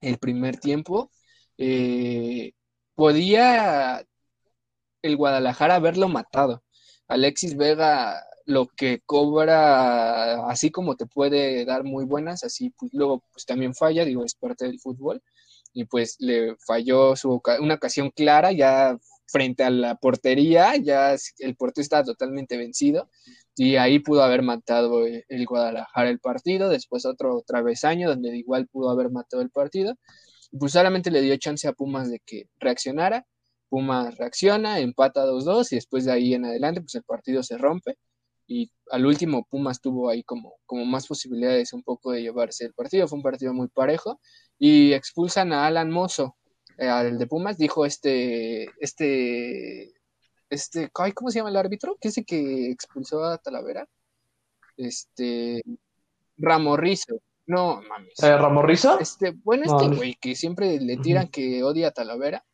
[0.00, 1.10] el primer tiempo,
[1.58, 2.52] eh,
[2.94, 4.04] podía
[5.02, 6.62] el Guadalajara haberlo matado.
[7.08, 13.24] Alexis Vega lo que cobra, así como te puede dar muy buenas, así pues luego
[13.32, 15.22] pues también falla, digo, es parte del fútbol,
[15.72, 21.56] y pues le falló su, una ocasión clara, ya frente a la portería, ya el
[21.56, 23.08] portero estaba totalmente vencido,
[23.54, 28.90] y ahí pudo haber matado el Guadalajara el partido, después otro travesaño donde igual pudo
[28.90, 29.94] haber matado el partido,
[30.58, 33.26] pues solamente le dio chance a Pumas de que reaccionara,
[33.70, 37.96] Pumas reacciona, empata 2-2 y después de ahí en adelante pues el partido se rompe
[38.46, 42.74] y al último Pumas tuvo ahí como, como más posibilidades un poco de llevarse el
[42.74, 44.20] partido, fue un partido muy parejo
[44.58, 46.36] y expulsan a Alan Mozo,
[46.76, 49.92] eh, al de Pumas, dijo este, este,
[50.50, 51.96] este, ¿cómo se llama el árbitro?
[52.00, 53.86] ¿Qué es el que expulsó a Talavera?
[54.76, 55.62] Este,
[56.36, 57.20] Ramorrizo.
[57.46, 58.14] No, mames.
[58.22, 58.98] ¿Eh, ¿Ramorrizo?
[58.98, 62.44] Este, bueno, este güey que siempre le tiran que odia a Talavera.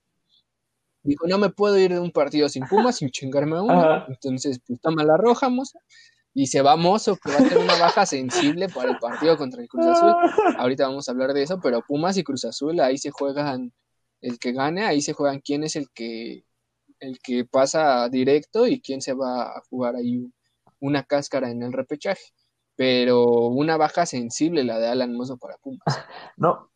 [1.06, 4.04] Dijo, no me puedo ir de un partido sin Pumas sin chingarme a uno.
[4.08, 5.78] Entonces, pues toma la roja, moza.
[6.34, 9.62] Y se va Mozo, que va a tener una baja sensible para el partido contra
[9.62, 10.12] el Cruz Azul.
[10.58, 13.72] Ahorita vamos a hablar de eso, pero Pumas y Cruz Azul, ahí se juegan
[14.20, 16.44] el que gane, ahí se juegan quién es el que
[17.00, 20.30] el que pasa directo y quién se va a jugar ahí
[20.80, 22.32] una cáscara en el repechaje.
[22.74, 25.80] Pero una baja sensible la de Alan Mozo para Pumas.
[26.36, 26.70] No,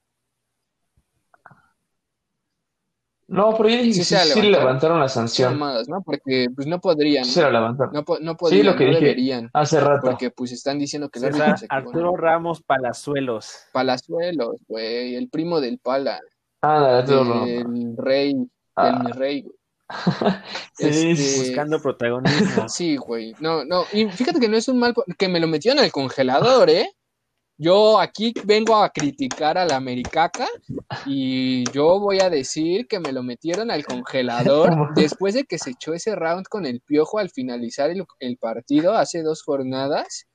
[3.31, 5.57] No, pero yo dije sí, sí, levantaron la sanción.
[5.59, 6.03] ¿no?
[6.03, 7.25] Porque pues no podrían.
[7.25, 7.93] Sí, se la levantaron.
[7.95, 9.51] No, no podrían, sí, lo que no deberían.
[9.53, 10.01] Hace rato.
[10.03, 13.67] Porque pues están diciendo que el Arturo Ramos Palazuelos.
[13.73, 16.21] Palazuelos, güey, el primo del Pala.
[16.61, 17.49] Ah, Arturo Ramos.
[17.49, 18.35] El rey,
[18.75, 19.05] ah.
[19.07, 19.55] el rey, güey.
[20.75, 22.69] sí, este, buscando protagonismo.
[22.69, 23.35] Sí, güey.
[23.39, 23.85] No, no.
[23.93, 24.93] Y fíjate que no es un mal.
[25.17, 26.91] Que me lo metieron en el congelador, ¿eh?
[27.63, 30.49] Yo aquí vengo a criticar a la Americaca
[31.05, 35.73] y yo voy a decir que me lo metieron al congelador después de que se
[35.73, 40.27] echó ese round con el piojo al finalizar el, partido hace dos jornadas,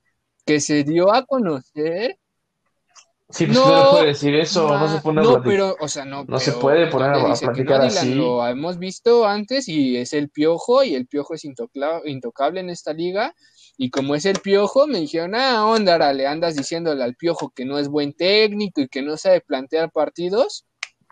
[0.45, 2.19] que se dio a conocer
[3.31, 6.25] Sí, pues no, puede decir eso, no se pone No, pero, o sea, no.
[6.25, 8.13] No se puede poner a, platicar así.
[8.13, 12.93] Lo hemos visto antes y es el piojo y el piojo es intocable en esta
[12.93, 13.33] liga
[13.77, 17.65] y como es el piojo, me dijeron, ah, onda, le andas diciéndole al piojo que
[17.65, 20.65] no es buen técnico y que no sabe plantear partidos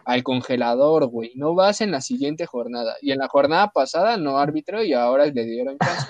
[0.06, 1.34] al congelador, güey.
[1.36, 2.96] No vas en la siguiente jornada.
[3.02, 6.08] Y en la jornada pasada no árbitro y ahora le dieron caso.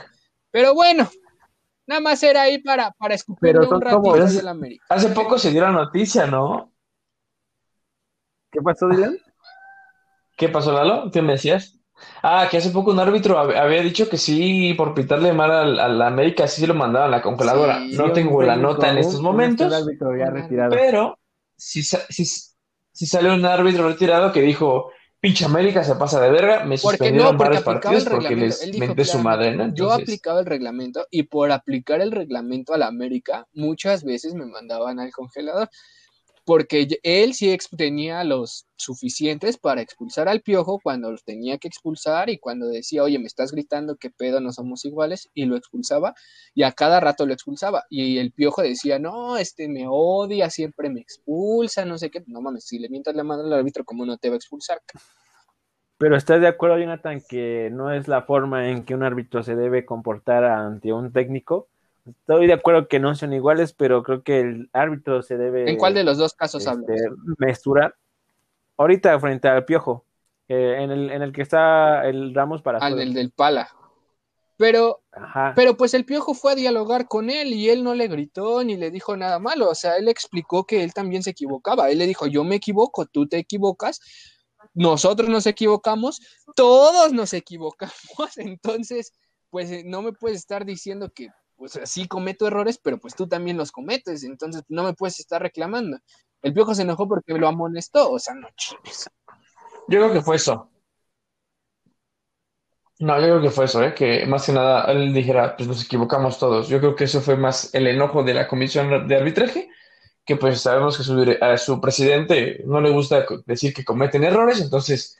[0.52, 1.10] Pero bueno,
[1.88, 4.86] nada más era ahí para, para escupir un ratito del América.
[4.90, 6.72] Hace poco se dio la noticia, ¿no?
[8.52, 9.18] ¿Qué pasó, Dylan?
[10.38, 11.10] ¿Qué pasó, Lalo?
[11.12, 11.80] ¿Qué me decías?
[12.22, 16.08] Ah, que hace poco un árbitro había dicho que sí, por pitarle mal a la
[16.08, 17.80] América, sí se lo mandaban a la congeladora.
[17.80, 19.74] no tengo la nota en estos momentos,
[20.70, 21.20] pero
[21.56, 26.78] si, si, sale un árbitro retirado que dijo, pinche América se pasa de verga, me
[26.78, 32.02] suspendieron varios partidos porque les menté su madre, Yo aplicaba el reglamento y por aplicar
[32.02, 35.70] el reglamento a la América, muchas veces me mandaban al congelador
[36.46, 42.30] porque él sí tenía los suficientes para expulsar al piojo cuando los tenía que expulsar
[42.30, 46.14] y cuando decía, oye, me estás gritando que pedo, no somos iguales, y lo expulsaba,
[46.54, 50.90] y a cada rato lo expulsaba, y el piojo decía, no, este me odia, siempre
[50.90, 54.06] me expulsa, no sé qué, no mames, si le mientas la mano al árbitro, ¿cómo
[54.06, 54.82] no te va a expulsar?
[55.98, 59.56] Pero estás de acuerdo, Jonathan, que no es la forma en que un árbitro se
[59.56, 61.70] debe comportar ante un técnico,
[62.06, 65.70] Estoy de acuerdo que no son iguales, pero creo que el árbitro se debe.
[65.70, 66.96] ¿En cuál de los dos casos este,
[67.38, 67.96] Mesturar.
[68.78, 70.06] Ahorita frente al piojo.
[70.50, 72.80] Eh, en, el, en el que está el Ramos para.
[72.82, 73.70] Ah, en el del Pala.
[74.58, 75.02] Pero,
[75.56, 78.78] pero pues el piojo fue a dialogar con él y él no le gritó ni
[78.78, 79.70] le dijo nada malo.
[79.70, 81.90] O sea, él explicó que él también se equivocaba.
[81.90, 84.00] Él le dijo, yo me equivoco, tú te equivocas,
[84.74, 86.22] nosotros nos equivocamos,
[86.56, 87.94] todos nos equivocamos,
[88.38, 89.14] entonces,
[89.50, 91.30] pues eh, no me puedes estar diciendo que
[91.64, 95.42] pues sí cometo errores, pero pues tú también los cometes, entonces no me puedes estar
[95.42, 95.98] reclamando.
[96.42, 99.10] El piojo se enojó porque lo amonestó, o sea, no chingues.
[99.88, 100.70] Yo creo que fue eso.
[103.00, 103.94] No, yo creo que fue eso, ¿eh?
[103.94, 106.68] que más que nada él dijera, pues nos equivocamos todos.
[106.68, 109.70] Yo creo que eso fue más el enojo de la comisión de arbitraje,
[110.26, 115.18] que pues sabemos que a su presidente no le gusta decir que cometen errores, entonces,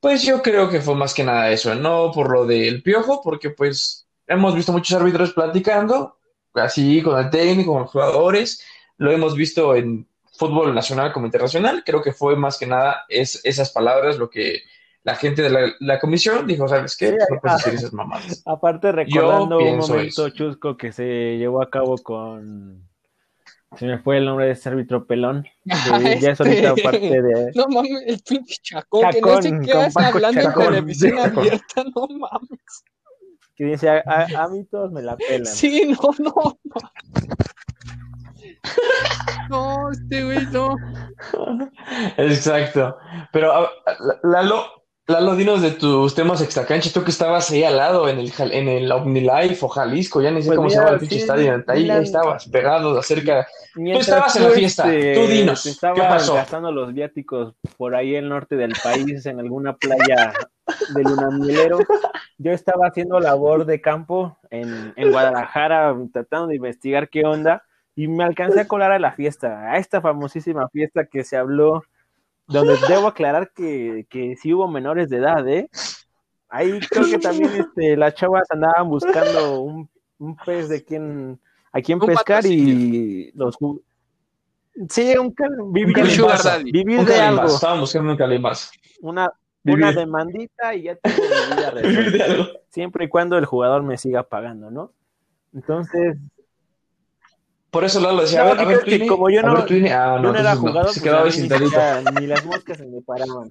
[0.00, 3.50] pues yo creo que fue más que nada eso, no por lo del piojo, porque
[3.50, 6.18] pues hemos visto muchos árbitros platicando,
[6.54, 8.62] así con el técnico, con los jugadores,
[8.98, 13.40] lo hemos visto en fútbol nacional como internacional, creo que fue más que nada es,
[13.44, 14.62] esas palabras lo que
[15.02, 17.12] la gente de la, comisión dijo, ¿sabes qué?
[17.12, 18.42] no puedes decir esas mamadas.
[18.46, 22.86] Aparte, recordando un momento chusco que se llevó a cabo con.
[23.76, 25.46] Se me fue el nombre de ese árbitro pelón.
[26.20, 27.52] Ya es ahorita este, parte de.
[27.54, 32.06] No mames, el pinche chacón, que no sé qué hace hablando en televisión abierta, no
[32.18, 32.84] mames.
[33.58, 35.44] Que dice, a, a, mí todos me la pelan.
[35.44, 36.58] Sí, no, no.
[39.50, 40.76] No, este güey no.
[42.16, 42.96] Exacto.
[43.32, 43.68] Pero
[44.22, 44.64] Lalo,
[45.08, 48.68] Lalo, dinos de tus temas extracancha, tú que estabas ahí al lado en el, en
[48.68, 51.90] el OmniLife o Jalisco, ya ni sé pues cómo se llama el pinche estadio, ahí,
[51.90, 53.44] estabas pegado acerca.
[53.74, 56.34] Tú estabas en la fiesta, tú este, dinos, ¿qué pasó?
[56.34, 60.32] gastando los viáticos por ahí el norte del país, en alguna playa
[60.94, 61.78] de Lunamilero.
[62.38, 67.62] Yo estaba haciendo labor de campo en, en Guadalajara, tratando de investigar qué onda,
[67.94, 71.82] y me alcancé a colar a la fiesta, a esta famosísima fiesta que se habló
[72.46, 75.68] donde debo aclarar que, que sí hubo menores de edad, ¿eh?
[76.48, 81.38] Ahí creo que también este, las chavas andaban buscando un, un pez de quien,
[81.72, 83.58] a quien pescar y los
[84.88, 85.34] Sí, un,
[85.72, 85.96] vivir,
[86.64, 87.46] vivir de algo.
[87.46, 88.70] Estaban buscando un calimás.
[89.00, 89.28] Una,
[89.72, 94.70] una demandita y ya tengo mi vida Siempre y cuando el jugador me siga pagando,
[94.70, 94.92] ¿no?
[95.54, 96.18] Entonces,
[97.70, 100.90] por eso Lalo decía, a ver, a ver, como yo no, ah, no, era jugador,
[100.90, 103.50] se pues, ni, ni las moscas se me paraban.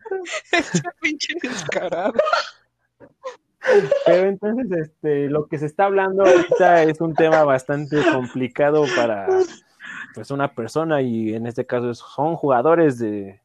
[0.52, 2.14] Ese pinche descarado.
[4.06, 9.28] Pero entonces, este, lo que se está hablando ahorita es un tema bastante complicado para
[10.16, 13.40] pues una persona y en este caso son jugadores de,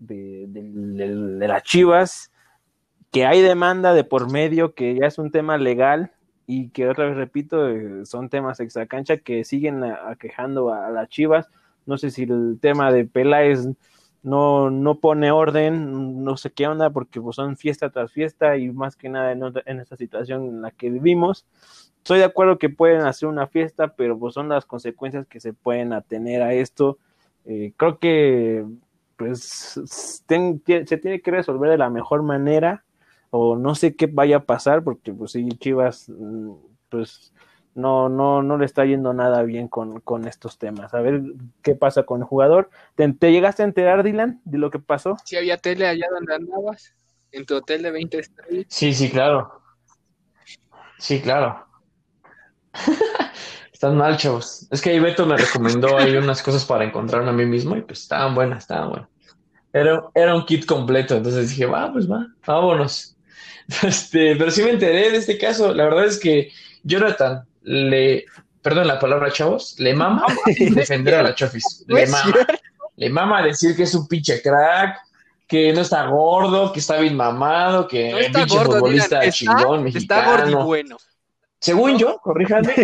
[0.00, 2.30] de, de las Chivas
[3.10, 6.12] que hay demanda de por medio que ya es un tema legal
[6.46, 11.48] y que otra vez repito, eh, son temas extracancha que siguen aquejando a, las Chivas.
[11.86, 13.68] No sé si el tema de Peláez
[14.22, 18.70] no, no pone orden, no sé qué onda, porque pues, son fiesta tras fiesta y
[18.70, 21.46] más que nada en, en esta situación en la que vivimos.
[21.98, 25.52] Estoy de acuerdo que pueden hacer una fiesta, pero pues son las consecuencias que se
[25.52, 26.98] pueden atener a esto.
[27.44, 28.64] Eh, creo que
[29.20, 32.86] pues se tiene que resolver de la mejor manera
[33.28, 36.52] o no sé qué vaya a pasar, porque pues sí, Chivas, mm,
[36.88, 37.34] pues
[37.74, 40.94] no, no, no le está yendo nada bien con, estos temas.
[40.94, 41.20] A ver
[41.62, 42.70] qué pasa con el jugador.
[42.94, 45.18] ¿Te, llegaste a enterar, Dylan, de lo que pasó?
[45.26, 46.94] Sí, había tele allá donde andabas,
[47.30, 48.66] en tu hotel de 20 estrellas.
[48.70, 49.60] Sí, sí, claro.
[50.98, 51.66] Sí, claro.
[53.70, 54.66] Están mal, chavos.
[54.70, 57.82] Es que ahí Beto me recomendó ahí unas cosas para encontrarme a mí mismo y
[57.82, 59.09] pues estaban buenas, estaban buenas.
[59.72, 63.16] Era, era un kit completo, entonces dije, va, pues va, vámonos.
[63.84, 65.72] Este, pero sí me enteré de este caso.
[65.72, 66.50] La verdad es que
[66.82, 68.24] Jonathan le,
[68.62, 70.26] perdón la palabra, chavos, le mama
[70.74, 71.84] defender a la Chofis.
[71.86, 72.34] Le mama.
[72.96, 74.98] Le mama decir que es un pinche crack,
[75.46, 80.20] que no está gordo, que está bien mamado, que es pinche futbolista chingón mexicano.
[80.20, 80.96] Está gordo y bueno.
[81.58, 82.74] Según yo, corríjame.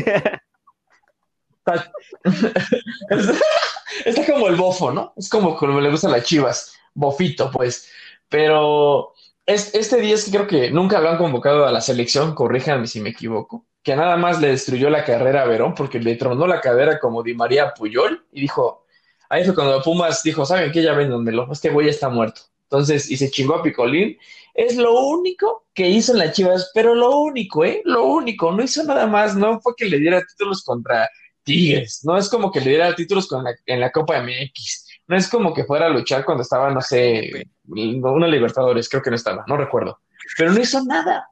[4.05, 5.13] está, como el bofo, ¿no?
[5.17, 6.76] Es como como le gustan las chivas.
[6.97, 7.89] Bofito, pues.
[8.29, 9.13] Pero
[9.47, 13.01] este día es que creo que nunca lo han convocado a la selección, corríjanme si
[13.01, 16.61] me equivoco, que nada más le destruyó la carrera a Verón porque le tronó la
[16.61, 18.87] cadera como Di María Puyol y dijo,
[19.29, 20.83] ahí fue cuando Pumas dijo, ¿saben qué?
[20.83, 22.41] Ya véndanmelo, este güey está muerto.
[22.65, 24.19] Entonces, y se chingó a Picolín.
[24.53, 27.83] Es lo único que hizo en las Chivas, pero lo único, ¿eh?
[27.85, 31.09] Lo único, no hizo nada más, no fue que le diera títulos contra
[31.45, 35.29] Tigres, no es como que le diera títulos con en la Copa MX no es
[35.29, 39.45] como que fuera a luchar cuando estaba, no sé, una Libertadores, creo que no estaba,
[39.47, 40.01] no recuerdo.
[40.37, 41.29] Pero no hizo nada.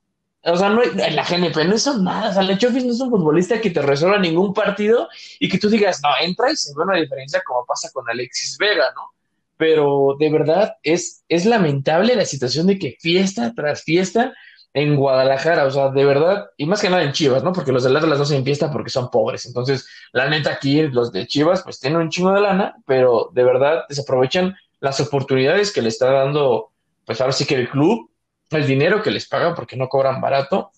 [0.46, 2.30] O sea, no, en la GNP no hizo nada.
[2.30, 5.08] O sea, Lechofis no es un futbolista que te resuelva ningún partido
[5.40, 8.58] y que tú digas, no, entra y se ve una diferencia como pasa con Alexis
[8.58, 9.10] Vega, ¿no?
[9.56, 14.34] Pero de verdad es, es lamentable la situación de que fiesta tras fiesta
[14.74, 17.52] en Guadalajara, o sea, de verdad, y más que nada en Chivas, ¿no?
[17.52, 19.46] Porque los del Atlas no se fiesta porque son pobres.
[19.46, 23.44] Entonces, la neta aquí, los de Chivas, pues tienen un chingo de lana, pero de
[23.44, 26.72] verdad desaprovechan las oportunidades que le está dando
[27.04, 28.10] pues ahora sí que el club,
[28.50, 30.70] el dinero que les paga porque no cobran barato.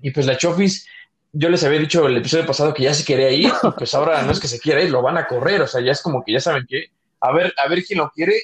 [0.00, 0.86] Y pues la Chofis,
[1.32, 4.32] yo les había dicho el episodio pasado que ya se quería ir, pues ahora no
[4.32, 6.32] es que se quiera ir, lo van a correr, o sea, ya es como que
[6.32, 6.86] ya saben que,
[7.20, 8.34] a ver, a ver quién lo quiere,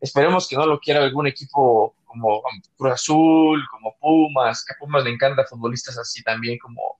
[0.00, 2.42] esperemos que no lo quiera algún equipo como
[2.76, 6.98] Cruz Azul, como Pumas, que a Pumas le encanta futbolistas así también como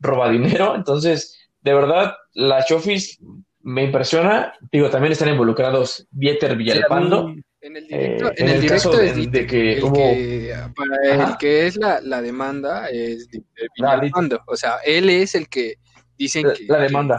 [0.00, 3.20] roba dinero, entonces, de verdad, la Chofis
[3.60, 8.96] me impresiona, digo, también están involucrados Vieter Villalpando, en el directo, eh, en, el, directo
[8.96, 10.74] de, que hubo...
[10.74, 13.28] para el que es la, la demanda es
[13.76, 14.42] Villalpando.
[14.48, 15.76] O sea, él es el que
[16.18, 16.66] dicen que,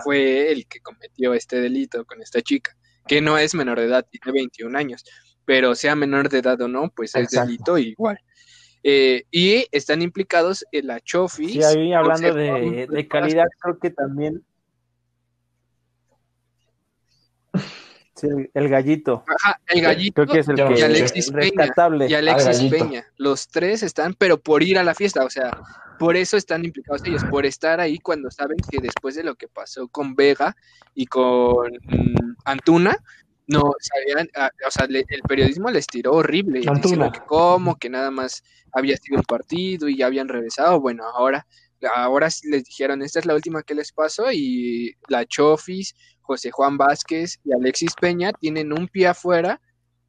[0.04, 2.76] fue el que cometió este delito con esta chica,
[3.08, 5.06] que no es menor de edad, tiene 21 años,
[5.46, 8.20] pero sea menor de edad o no, pues es delito igual.
[8.84, 11.54] Eh, y están implicados en la Chofis.
[11.54, 14.44] Sí, ahí hablando de, de calidad, creo que también
[18.54, 19.24] el gallito.
[19.28, 20.26] Ajá, el gallito.
[20.26, 21.72] que es el que y Alexis Peña.
[22.08, 23.06] Y Alexis Peña.
[23.18, 25.52] Los tres están, pero por ir a la fiesta, o sea,
[26.00, 29.48] por eso están implicados ellos, por estar ahí cuando saben que después de lo que
[29.48, 30.56] pasó con Vega
[30.96, 32.98] y con mm, Antuna,
[33.48, 38.12] no sabían, ah, o sea, el periodismo les tiró horrible, diciendo que cómo, que nada
[38.12, 40.80] más había sido un partido y ya habían regresado.
[40.80, 41.46] Bueno, ahora
[41.96, 46.78] ahora les dijeron, esta es la última que les pasó y la Chofis José Juan
[46.78, 49.60] Vázquez y Alexis Peña tienen un pie afuera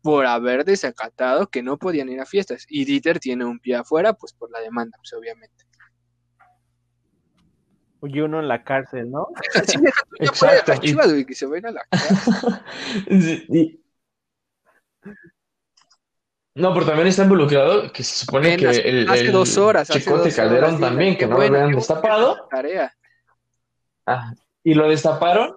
[0.03, 2.66] por haber desacatado que no podían ir a fiestas.
[2.68, 5.64] Y Dieter tiene un pie afuera, pues por la demanda, pues obviamente.
[8.07, 9.29] Y uno en la cárcel, ¿no?
[10.21, 10.73] Exacto.
[10.81, 13.81] que se vayan a la cárcel.
[16.57, 20.79] No, pero también está involucrado que se supone que el, hace dos horas, Chicote Calderón
[20.81, 22.47] también, que no lo habían destapado.
[22.49, 22.95] Tarea.
[24.07, 24.33] Ah,
[24.63, 25.57] y lo destaparon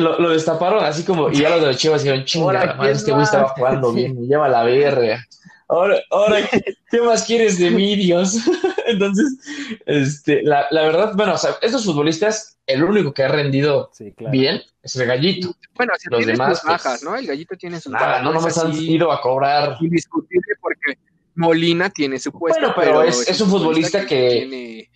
[0.00, 3.48] lo, destaparon así como, y ya los de los chivas dijeron, chinga, este güey estaba
[3.48, 5.24] jugando bien, me lleva la verga.
[5.70, 6.36] Ahora, ahora,
[6.90, 8.36] ¿qué más quieres de mí, Dios?
[8.86, 9.38] Entonces,
[9.86, 13.92] este, la, la, verdad, bueno, o sea, estos futbolistas, el único que ha rendido
[14.32, 15.54] bien es el gallito.
[15.74, 17.14] Bueno, si los demás, pues, bajas, ¿no?
[17.14, 18.22] El gallito tiene sus bajas.
[18.24, 19.76] No, no me han ido a cobrar.
[19.80, 20.98] Indiscutible porque
[21.36, 22.60] Molina tiene su puesto.
[22.60, 24.90] Bueno, pero, es, es, un futbolista que.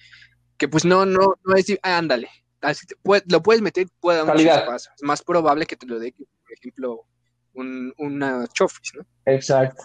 [0.56, 1.66] Que, pues no, no, no es.
[1.82, 2.28] ándale,
[3.26, 4.90] lo puedes meter, puede dar un paso.
[4.96, 7.06] Es más probable que te lo dé que, por ejemplo,
[7.52, 9.06] un, una Chofis, ¿no?
[9.26, 9.84] Exacto.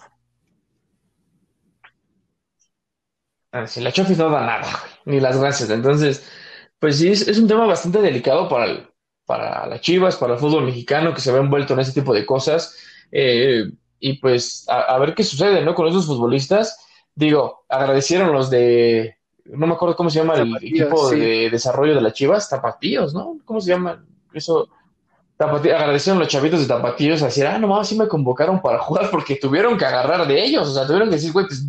[3.67, 4.67] Si la Chofis no da nada,
[5.05, 5.69] ni las gracias.
[5.69, 6.27] Entonces,
[6.79, 8.89] pues sí, es, un tema bastante delicado para,
[9.25, 12.25] para las Chivas, para el fútbol mexicano que se ve envuelto en ese tipo de
[12.25, 12.77] cosas.
[13.11, 13.65] Eh,
[13.99, 15.75] y pues a, ver qué sucede, ¿no?
[15.75, 16.85] Con esos futbolistas.
[17.15, 22.01] Digo, agradecieron los de no me acuerdo cómo se llama el equipo de desarrollo de
[22.01, 23.39] las Chivas, Tapatíos, ¿no?
[23.45, 24.05] ¿Cómo se llama?
[24.31, 24.69] Eso,
[25.37, 29.37] Tapatíos, agradecieron los chavitos de Tapatíos, así, ah, nomás sí me convocaron para jugar porque
[29.37, 31.65] tuvieron que agarrar de ellos, o sea, tuvieron que decir, güey, pues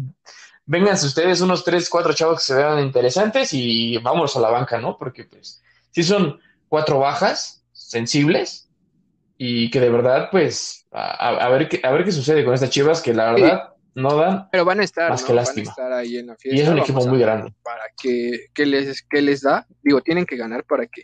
[0.71, 4.79] vénganse ustedes unos tres, cuatro chavos que se vean interesantes y vamos a la banca,
[4.79, 4.97] ¿no?
[4.97, 5.61] Porque pues
[5.91, 8.71] sí son cuatro bajas sensibles
[9.37, 13.03] y que de verdad, pues, a, ver, qué, a ver qué sucede con estas Chivas
[13.03, 14.49] que la verdad no dan.
[14.53, 15.75] Pero van a estar, más que lástima.
[15.93, 16.57] ahí en la fiesta.
[16.57, 17.53] Y es un equipo muy grande.
[17.65, 21.03] Para que, les, que les da, digo, tienen que ganar para que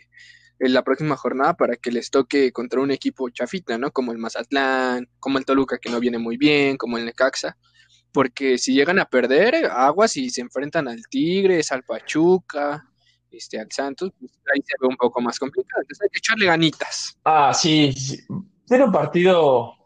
[0.59, 3.91] en la próxima jornada para que les toque contra un equipo chafita, ¿no?
[3.91, 7.57] Como el Mazatlán, como el Toluca que no viene muy bien, como el Necaxa.
[8.11, 12.83] Porque si llegan a perder, aguas y se enfrentan al Tigres, al Pachuca,
[13.31, 15.81] este, al Santos, pues ahí se ve un poco más complicado.
[15.81, 17.17] Entonces hay que echarle ganitas.
[17.23, 17.93] Ah, sí.
[17.93, 18.19] sí.
[18.65, 19.77] Tiene un partido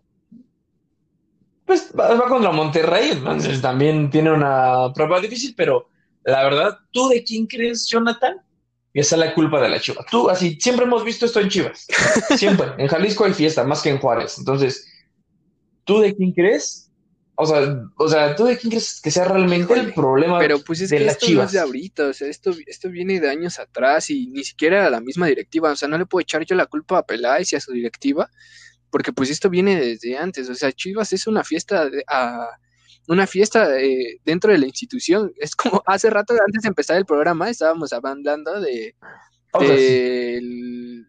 [1.72, 5.88] pues va, contra Monterrey, entonces también tiene una prueba difícil, pero
[6.26, 8.42] la verdad, ¿tú de quién crees, Jonathan?
[8.94, 10.06] Y esa es la culpa de la Chivas.
[10.12, 11.88] Tú, así, siempre hemos visto esto en Chivas.
[12.38, 12.74] Siempre.
[12.78, 14.38] en Jalisco hay fiesta, más que en Juárez.
[14.38, 14.86] Entonces,
[15.86, 16.91] ¿tú de quién crees?
[17.42, 20.82] O sea, o sea, ¿tú de quién crees que sea realmente el problema pero pues
[20.82, 23.58] es de que esto No es de ahorita, o sea, esto, esto viene de años
[23.58, 25.72] atrás y ni siquiera la misma directiva.
[25.72, 28.30] O sea, no le puedo echar yo la culpa a Peláez y a su directiva
[28.92, 31.90] porque pues esto viene desde antes, o sea, Chivas es una fiesta,
[33.08, 37.06] una fiesta eh, dentro de la institución, es como hace rato antes de empezar el
[37.06, 38.96] programa estábamos hablando de,
[39.54, 41.08] el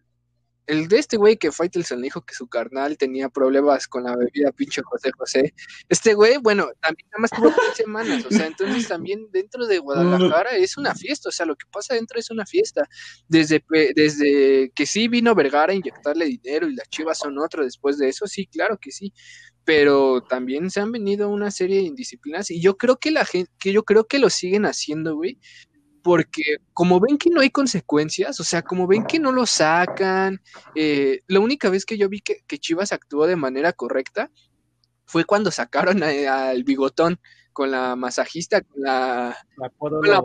[0.67, 4.81] de este güey que Faitelson dijo que su carnal tenía problemas con la bebida pinche
[4.81, 5.53] José José.
[5.89, 9.79] Este güey, bueno, también nada más tuvo tres semanas, o sea, entonces también dentro de
[9.79, 12.87] Guadalajara es una fiesta, o sea, lo que pasa dentro es una fiesta.
[13.27, 13.63] Desde,
[13.95, 18.09] desde que sí vino Vergara a inyectarle dinero y las chivas son otro después de
[18.09, 19.13] eso, sí, claro que sí.
[19.65, 23.49] Pero también se han venido una serie de indisciplinas y yo creo que la gente,
[23.59, 25.39] que yo creo que lo siguen haciendo, güey,
[26.03, 30.41] porque como ven que no hay consecuencias, o sea, como ven que no lo sacan,
[30.75, 34.29] eh, la única vez que yo vi que, Chivas actuó de manera correcta
[35.05, 37.19] fue cuando sacaron al bigotón
[37.53, 39.69] con la masajista, con la, la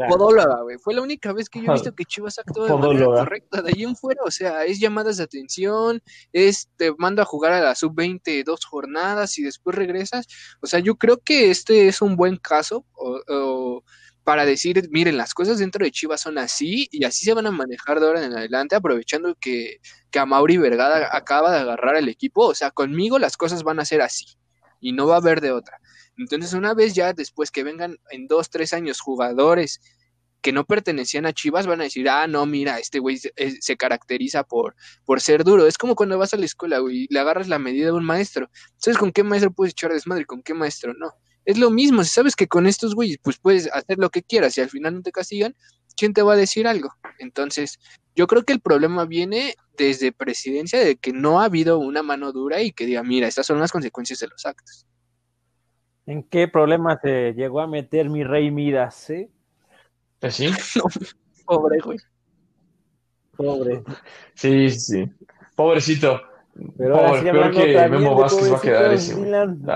[0.09, 0.79] podóloga, güey.
[0.79, 3.62] Fue la única vez que yo he visto que Chivas actuó de manera correcta.
[3.62, 6.03] De ahí en fuera, o sea, es llamadas de atención,
[6.33, 10.26] es te mando a jugar a la sub-20 dos jornadas y después regresas.
[10.61, 12.85] O sea, yo creo que este es un buen caso
[14.29, 17.51] para decir, miren, las cosas dentro de Chivas son así y así se van a
[17.51, 19.79] manejar de ahora en adelante, aprovechando que,
[20.11, 22.45] que a Mauri Vergada acaba de agarrar el equipo.
[22.45, 24.26] O sea, conmigo las cosas van a ser así
[24.83, 25.81] y no va a haber de otra.
[26.18, 29.81] Entonces, una vez ya después que vengan en dos, tres años jugadores
[30.43, 33.76] que no pertenecían a Chivas, van a decir, ah, no, mira, este güey se, eh,
[33.79, 34.76] caracteriza por,
[35.07, 35.66] por ser duro.
[35.66, 38.05] Es como cuando vas a la escuela, güey, y le agarras la medida de un
[38.05, 38.51] maestro.
[38.76, 41.14] ¿Sabes con qué maestro puedes echar desmadre y con qué maestro no?
[41.49, 44.59] Es lo mismo, si sabes que con estos güeyes, pues puedes hacer lo que quieras
[44.59, 45.57] y al final no te castigan,
[45.96, 46.90] ¿quién te va a decir algo?
[47.18, 47.78] Entonces,
[48.14, 52.32] yo creo que el problema viene desde presidencia de que no ha habido una mano
[52.32, 54.86] dura y que diga, mira, estas son las consecuencias de los actos.
[56.05, 59.30] ¿En qué problema se llegó a meter mi rey Midas, eh?
[60.18, 60.51] Pues sí.
[61.46, 61.99] pobre, güey.
[63.34, 63.82] Pobre.
[64.34, 65.11] Sí, sí.
[65.57, 66.20] Pobrecito.
[66.77, 69.15] Pero Pobre, peor que Memo Vázquez va a quedar ese.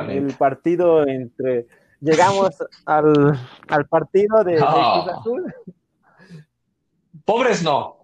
[0.09, 1.66] el partido entre.
[2.01, 2.51] Llegamos
[2.85, 5.55] al, al partido de, Cruz Azul.
[7.24, 8.03] Pobres no.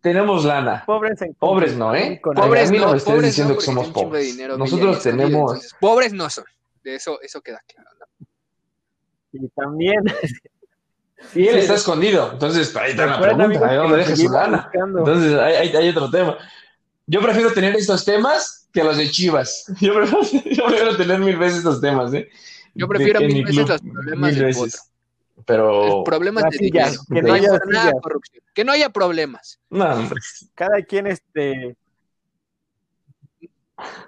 [0.00, 0.82] Tenemos lana.
[0.84, 2.20] Pobres, en pobres no, ¿eh?
[2.22, 4.36] Pobres no, no pobres diciendo que somos pobres.
[4.58, 5.74] Nosotros tenemos.
[5.80, 6.44] pobres no son.
[6.82, 7.90] De eso, eso queda claro.
[9.32, 10.02] Y también.
[11.34, 12.30] Y él está escondido.
[12.32, 13.68] Entonces, ahí está la pregunta.
[13.68, 14.70] ¿Ahí dónde deja su lana?
[14.74, 16.36] Entonces, hay, hay, otro tema.
[17.12, 19.66] Yo prefiero tener estos temas que los de Chivas.
[19.80, 22.26] Yo prefiero, yo prefiero tener mil veces estos temas, ¿eh?
[22.74, 24.92] Yo prefiero mil veces los problemas veces.
[25.44, 25.98] Pero.
[25.98, 28.42] El problema es que, no haya nada corrupción.
[28.54, 29.60] Que no haya problemas.
[29.68, 30.08] No,
[30.54, 31.76] Cada quien este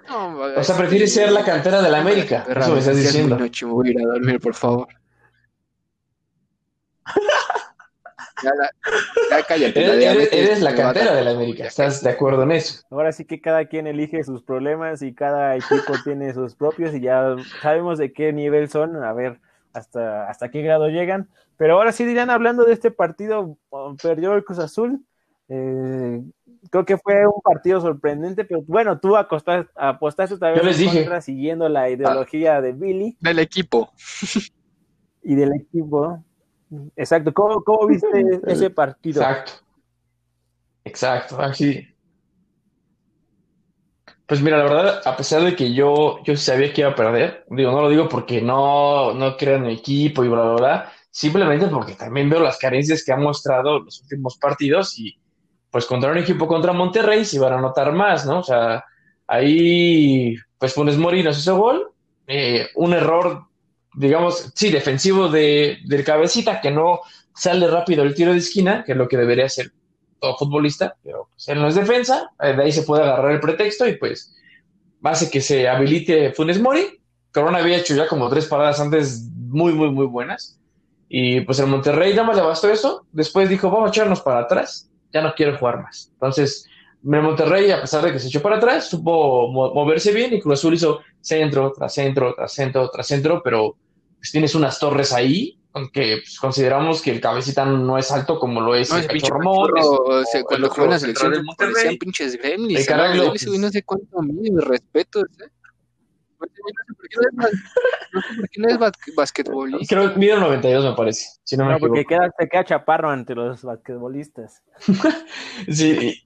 [0.09, 2.43] o sea, prefiere ser la cantera de la América.
[2.47, 3.37] Eso me estás diciendo.
[3.37, 4.87] Noche, voy a ir a dormir, por favor.
[8.43, 8.51] ya,
[9.29, 9.83] ya cállate.
[9.83, 11.65] Eres, la cantera de la América.
[11.65, 12.83] ¿Estás de acuerdo en eso?
[12.89, 17.01] Ahora sí que cada quien elige sus problemas y cada equipo tiene sus propios y
[17.01, 19.03] ya sabemos de qué nivel son.
[19.03, 19.39] A ver
[19.73, 21.29] hasta, hasta qué grado llegan.
[21.57, 23.57] Pero ahora sí, dirán, hablando de este partido,
[24.01, 25.05] perdió el Cruz Azul.
[25.47, 26.21] Eh,
[26.69, 31.69] creo que fue un partido sorprendente, pero bueno, tú acostaste, apostaste otra vez contra, siguiendo
[31.69, 33.17] la ideología de Billy.
[33.21, 33.91] Del equipo.
[35.23, 36.23] Y del equipo.
[36.95, 37.33] Exacto.
[37.33, 38.07] ¿Cómo, cómo viste
[38.47, 39.21] ese partido?
[39.21, 39.53] Exacto.
[40.83, 41.87] Exacto, así.
[44.27, 47.45] Pues mira, la verdad, a pesar de que yo, yo sabía que iba a perder,
[47.49, 50.93] digo, no lo digo porque no, no creo en mi equipo y bla, bla, bla,
[51.11, 55.15] simplemente porque también veo las carencias que ha mostrado los últimos partidos y,
[55.75, 58.39] pues contra un equipo contra Monterrey se iban a notar más, ¿no?
[58.39, 58.85] O sea,
[59.27, 61.91] ahí, pues Funes Mori nos hizo gol,
[62.27, 63.43] eh, un error,
[63.95, 67.01] digamos, sí, defensivo de, del cabecita, que no
[67.33, 69.71] sale rápido el tiro de esquina, que es lo que debería hacer
[70.19, 73.39] todo futbolista, pero pues, él no es defensa, eh, de ahí se puede agarrar el
[73.39, 74.33] pretexto y pues
[75.03, 76.99] hace que se habilite Funes Mori.
[77.33, 80.59] Corona había hecho ya como tres paradas antes muy, muy, muy buenas.
[81.09, 83.05] Y pues el Monterrey nada más le bastó eso.
[83.11, 86.09] Después dijo, vamos a echarnos para atrás ya no quiero jugar más.
[86.13, 86.67] Entonces,
[87.01, 90.73] Monterrey, a pesar de que se echó para atrás, supo moverse bien y Cruz Azul
[90.73, 93.77] hizo centro, tras centro, tras centro, tras centro, pero
[94.17, 98.61] pues tienes unas torres ahí, aunque pues, consideramos que el cabecita no es alto como
[98.61, 102.89] lo es el pinche cuando juegan la selección parecían pinches gremlins,
[103.59, 105.49] no, sé cuánto a mí, respeto, ¿eh?
[106.39, 108.77] No sé por qué no es
[109.15, 109.95] basquetbolista.
[109.95, 111.27] Creo que mide 92, me parece.
[111.43, 114.63] Si no, me porque queda, se queda chaparro ante los basquetbolistas.
[115.71, 116.21] sí.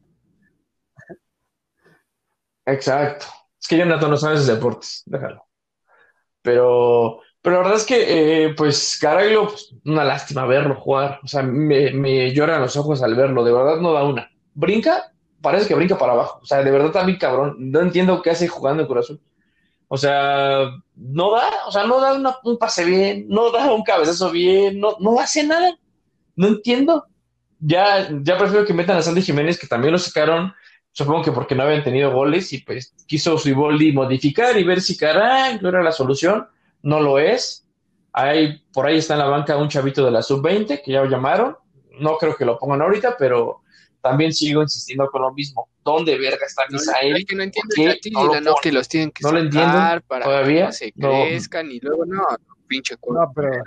[2.65, 3.25] Exacto.
[3.59, 5.43] Es que Jonathan no sabe esos deportes, déjalo.
[6.41, 11.19] Pero, pero la verdad es que, eh, pues, Caraglio, pues, una lástima verlo jugar.
[11.23, 13.43] O sea, me, me lloran los ojos al verlo.
[13.43, 14.29] De verdad no da una.
[14.53, 16.41] Brinca, parece que brinca para abajo.
[16.43, 17.55] O sea, de verdad también cabrón.
[17.57, 19.19] No entiendo qué hace jugando en corazón.
[19.87, 24.29] O sea, no da, o sea, no da un pase bien, no da un cabezazo
[24.29, 25.75] bien, no, no hace nada.
[26.35, 27.07] No entiendo.
[27.59, 30.53] Ya, ya prefiero que metan a Sandy Jiménez, que también lo sacaron,
[30.91, 34.81] supongo que porque no habían tenido goles, y pues quiso su Iboldi modificar y ver
[34.81, 36.47] si caray, no era la solución.
[36.81, 37.65] No lo es.
[38.13, 41.09] Hay, por ahí está en la banca un chavito de la sub-20 que ya lo
[41.09, 41.57] llamaron.
[41.99, 43.61] No creo que lo pongan ahorita, pero
[44.01, 45.69] también sigo insistiendo con lo mismo.
[45.83, 47.13] ¿Dónde verga está Misael?
[47.13, 49.77] No, que no entiendo no, que los tienen que no lo entiendo
[50.07, 52.25] para todavía que se crezcan y luego no,
[52.67, 53.63] pinche No, pero...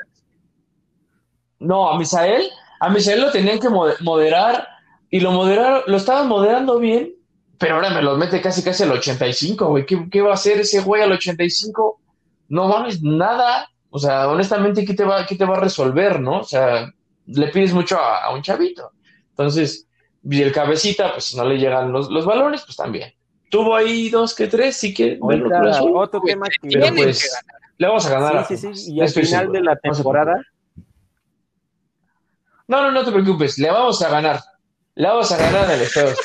[1.58, 2.48] no, a Misael,
[2.80, 4.66] a Misael lo tenían que moderar
[5.10, 7.14] y lo moderaron, lo estaban moderando bien,
[7.58, 9.86] pero ahora me los mete casi casi al 85, güey.
[9.86, 12.00] ¿Qué, ¿Qué va a hacer ese güey al 85?
[12.52, 13.66] No mames, nada.
[13.88, 16.40] O sea, honestamente, ¿qué te va, qué te va a resolver, no?
[16.40, 16.86] O sea,
[17.26, 18.92] le pides mucho a, un chavito.
[19.30, 19.88] Entonces,
[20.22, 23.14] y el cabecita, pues no le llegan los, los balones, pues también.
[23.50, 25.18] Tuvo ahí dos que tres, sí que.
[25.20, 26.68] otro tema que.
[26.68, 27.42] Pero pues,
[27.78, 28.46] le vamos a ganar.
[28.46, 28.94] Sí, sí, sí.
[28.96, 30.42] Y al final de la temporada.
[32.68, 33.58] No, no, no te preocupes.
[33.58, 34.40] Le vamos a ganar.
[34.94, 36.18] Le vamos a ganar el Estados.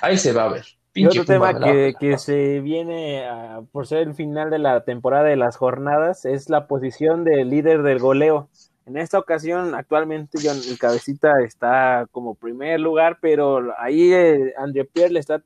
[0.00, 0.64] Ahí se va a ver.
[0.94, 3.24] Y otro tema que, que, se viene
[3.72, 7.82] por ser el final de la temporada de las jornadas es la posición de líder
[7.82, 8.48] del goleo.
[8.84, 14.84] En esta ocasión, actualmente, John, el cabecita está como primer lugar, pero ahí eh, André
[14.84, 15.42] Pierre le está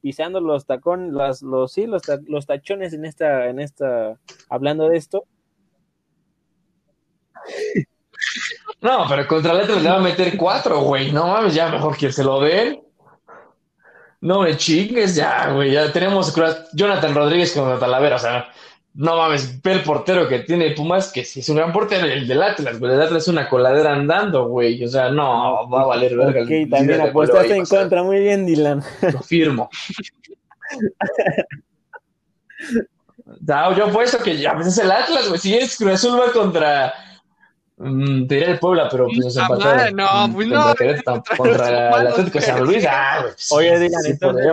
[0.00, 4.18] pisando los tacones, los, los, sí, los, los tachones en esta, en esta,
[4.48, 5.24] hablando de esto.
[8.80, 11.12] No, pero contra Letras le va a meter cuatro, güey.
[11.12, 12.85] No mames, ya mejor que se lo den.
[14.20, 15.72] No me chingues, ya, güey.
[15.72, 16.34] Ya tenemos
[16.72, 18.48] Jonathan Rodríguez con Talavera, o sea,
[18.96, 22.26] no mames, ve el portero que tiene Pumas, que si es un gran portero, el
[22.26, 22.94] del Atlas, güey.
[22.94, 24.82] El Atlas es una coladera andando, güey.
[24.82, 26.42] O sea, no, va a valer verga.
[26.42, 28.02] Ok, también apostaste en contra.
[28.02, 28.82] Muy bien, Dylan.
[29.12, 29.68] Lo firmo.
[33.40, 35.40] no, yo apuesto que ya, pues es el Atlas, güey.
[35.40, 36.94] Si es Cruz Azul va contra.
[37.78, 39.90] Mm, te diré el Puebla, pero pues se empató.
[39.92, 40.74] No, pues no.
[41.36, 42.86] Contra, el Atlético de San Luis.
[42.88, 43.24] Ah.
[43.50, 44.52] Oye, Dylan, entonces.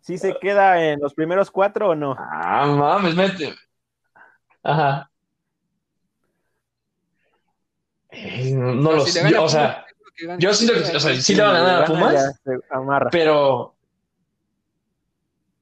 [0.00, 2.16] ¿Sí se queda en los primeros cuatro o no?
[2.18, 3.54] Ah, mames, mete.
[4.62, 5.10] Ajá.
[8.10, 9.38] Eh, no, lo sé.
[9.38, 9.86] o sea,
[10.38, 12.40] yo siento que, o sea, sí le van a ganar a Pumas,
[13.12, 13.74] pero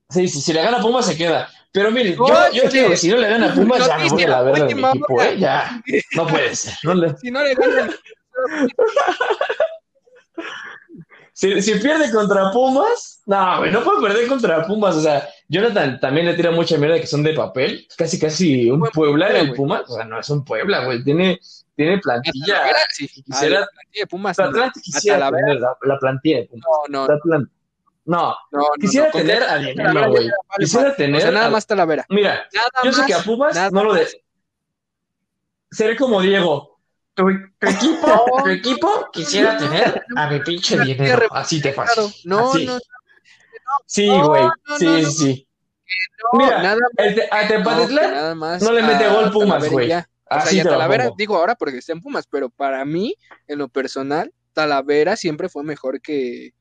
[0.09, 1.49] sí, sí, si le gana a Pumas se queda.
[1.72, 4.28] Pero mire, yo, yo digo que si no le gana a Pumas, ya voy a
[4.28, 5.38] la verga de mi equipo, ¿eh?
[5.38, 5.82] Ya,
[6.16, 6.74] no puede ser.
[6.82, 7.16] No le...
[7.18, 7.90] Si no le gana.
[11.32, 14.96] si, si, pierde contra Pumas, no, güey, no puede perder contra Pumas.
[14.96, 17.86] O sea, Jonathan también le tira mucha mierda que son de papel.
[17.96, 19.82] Casi, casi un Puebla el Pumas.
[19.88, 21.04] O sea, no es un Puebla, güey.
[21.04, 21.38] Tiene,
[21.76, 22.62] tiene plantilla.
[22.90, 24.38] Si quisiera, la plantilla de Pumas.
[24.38, 26.66] La, quisiera tener la, plantilla de Pumas.
[26.88, 27.46] No, no.
[28.09, 29.59] No, no, quisiera tener a
[29.92, 30.30] no, güey.
[30.59, 31.18] Quisiera tener.
[31.18, 32.06] O sea, nada más Talavera.
[32.09, 32.48] Mira,
[32.82, 34.09] yo sé que a Pumas no lo de.
[35.70, 36.78] Seré como Diego
[37.18, 41.26] tu, equipo, tu equipo quisiera tener a mi pinche dinero.
[41.32, 42.04] Así te fácil.
[42.24, 42.78] No, no, no.
[43.86, 44.44] Sí, güey.
[44.78, 45.48] sí, sí.
[46.34, 46.78] Mira, nada
[47.30, 49.92] a Tepatitlán no, le mete gol Pumas, güey.
[49.92, 53.14] O sea, y a Talavera, digo ahora porque está en Pumas, pero para mí,
[53.46, 56.52] en lo personal, Talavera siempre fue mejor que,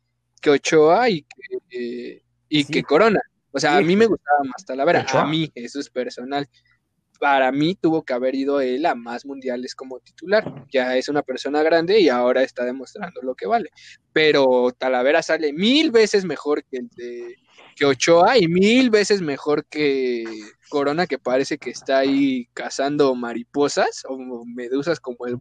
[0.41, 3.19] que Ochoa y que, y que Corona.
[3.51, 5.05] O sea, a mí me gustaba más Talavera.
[5.13, 6.47] A mí, eso es personal
[7.19, 10.65] para mí tuvo que haber ido él a más mundiales como titular.
[10.71, 13.69] Ya es una persona grande y ahora está demostrando lo que vale.
[14.13, 17.35] Pero Talavera sale mil veces mejor que el de
[17.75, 20.23] que Ochoa y mil veces mejor que
[20.69, 25.37] Corona, que parece que está ahí cazando mariposas o medusas como el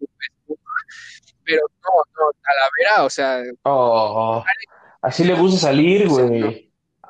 [1.45, 3.43] pero no, no, Talavera, o sea.
[3.63, 4.45] Oh,
[5.03, 6.67] así le gusta salir, güey.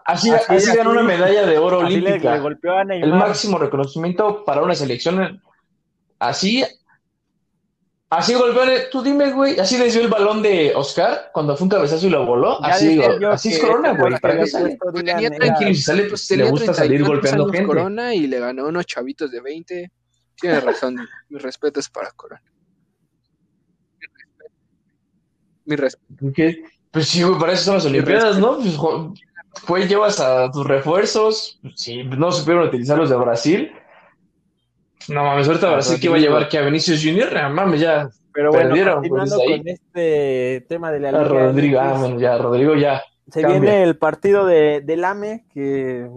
[0.07, 2.41] Así, así, ganó una medalla de oro olímpica.
[2.91, 5.43] el máximo reconocimiento para una selección.
[6.20, 6.64] Así,
[8.09, 8.62] así golpeó.
[8.93, 12.11] Tú dime, güey, así le dio el balón de Oscar cuando fue un cabezazo y
[12.11, 12.62] lo voló.
[12.62, 14.16] así, así es Corona, güey.
[14.20, 14.78] ¿Para qué sale?
[14.95, 17.66] Tenía tranquilo, si sale, pues le gusta salir golpeando gente.
[17.66, 19.91] Corona y le ganó unos chavitos de 20.
[20.41, 20.97] Tiene razón.
[21.28, 22.43] Mi respeto es para Corona.
[25.64, 26.32] Mi respeto.
[26.32, 26.62] ¿Qué?
[26.97, 28.57] Pues sí, güey, para eso son las Olimpiadas, ¿no?
[28.57, 28.74] Pues,
[29.66, 33.70] fue, llevas a tus refuerzos, si no supieron utilizar los de Brasil.
[35.11, 38.09] No mames, ahorita Brasil que iba a llevar que a Vinicius Junior, no mames, ya
[38.32, 43.03] Pero bueno, perdieron con este tema de la Liga Rodrigo, ah, ya, Rodrigo ya.
[43.30, 46.09] Se viene el partido de, del AME, que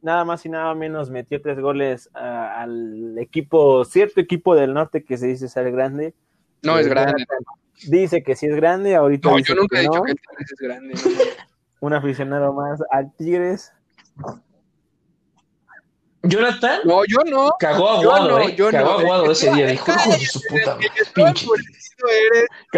[0.00, 5.18] nada más y nada menos metió tres goles al equipo, cierto equipo del norte que
[5.18, 6.14] se dice ser grande.
[6.62, 7.26] No es grande.
[7.88, 9.30] Dice que sí es grande, ahorita.
[9.30, 10.94] No, yo nunca he dicho que es grande.
[11.82, 13.72] un aficionado más al Tigres.
[16.22, 16.80] Jonathan.
[16.84, 17.56] No, yo no.
[17.58, 18.54] Cagó aguado, no, eh.
[18.54, 19.66] Yo Cagó aguado ese día.
[19.66, 20.78] Dijo, hijo de su puta
[21.14, 21.46] pinche.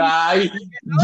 [0.00, 0.50] Ay,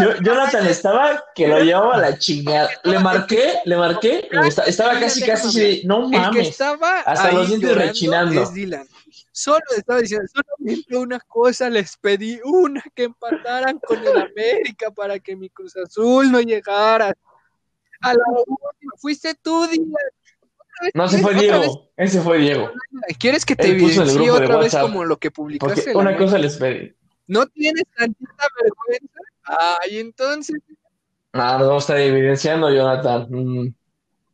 [0.01, 2.71] yo, Jonathan estaba que lo llevaba a la chingada.
[2.85, 4.29] Le marqué, le marqué.
[4.67, 5.83] Estaba casi, casi.
[5.85, 6.59] No mames.
[7.05, 8.43] Hasta los dientes rechinando.
[8.43, 8.87] Es Dylan.
[9.41, 15.19] Solo estaba diciendo, solamente una cosa les pedí, una que empataran con el América para
[15.19, 17.17] que mi Cruz Azul no llegara
[18.03, 18.93] a la última.
[18.99, 19.95] Fuiste tú, Dylan.
[20.93, 21.91] No, ese fue Diego.
[21.97, 22.71] Ese fue Diego.
[23.19, 25.97] ¿Quieres que te evidencie otra vez como lo que publicaste?
[25.97, 26.95] una cosa les pedí.
[27.27, 29.21] ¿No tienes tantita vergüenza?
[29.45, 30.61] Ay, entonces.
[31.33, 33.27] Ah, nos vamos a estar evidenciando, Jonathan.
[33.31, 33.75] Mm.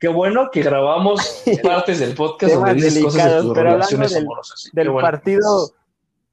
[0.06, 4.70] Qué bueno que grabamos partes del podcast donde dices cosas de tus relaciones del, amorosas.
[4.72, 5.70] Del partido,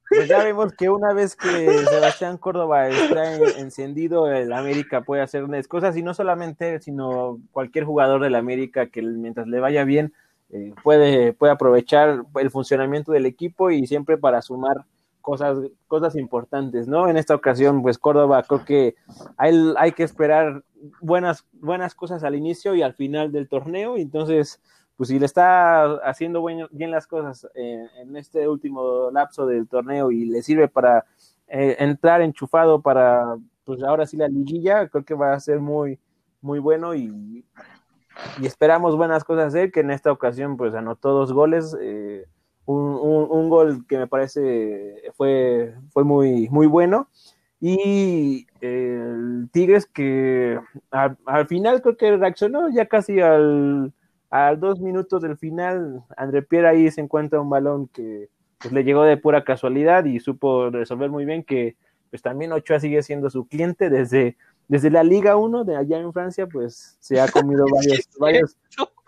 [0.08, 5.42] pues ya vemos que una vez que Sebastián Córdoba está encendido, el América puede hacer
[5.42, 10.12] unas cosas, y no solamente, sino cualquier jugador del América que mientras le vaya bien,
[10.50, 14.84] eh, puede, puede aprovechar el funcionamiento del equipo y siempre para sumar
[15.24, 15.58] cosas,
[15.88, 17.08] cosas importantes, ¿no?
[17.08, 18.94] En esta ocasión, pues Córdoba creo que
[19.38, 20.62] hay, hay que esperar
[21.00, 24.60] buenas, buenas cosas al inicio y al final del torneo, entonces,
[24.98, 30.26] pues si le está haciendo bien las cosas en este último lapso del torneo y
[30.26, 31.06] le sirve para
[31.48, 35.98] eh, entrar enchufado para, pues ahora sí la liguilla, creo que va a ser muy,
[36.42, 37.46] muy bueno y,
[38.42, 42.26] y esperamos buenas cosas de él, que en esta ocasión pues anotó dos goles, eh,
[42.66, 47.08] un, gol que me parece fue, fue muy, muy bueno.
[47.60, 50.58] Y el Tigres que
[50.90, 53.92] al, final creo que reaccionó ya casi al,
[54.30, 56.04] a dos minutos del final.
[56.16, 60.20] André Pierre ahí se encuentra un balón que pues, le llegó de pura casualidad y
[60.20, 61.76] supo resolver muy bien que
[62.10, 64.36] pues también Ochoa sigue siendo su cliente desde,
[64.68, 68.56] desde la Liga 1 de allá en Francia, pues se ha comido varios, varios,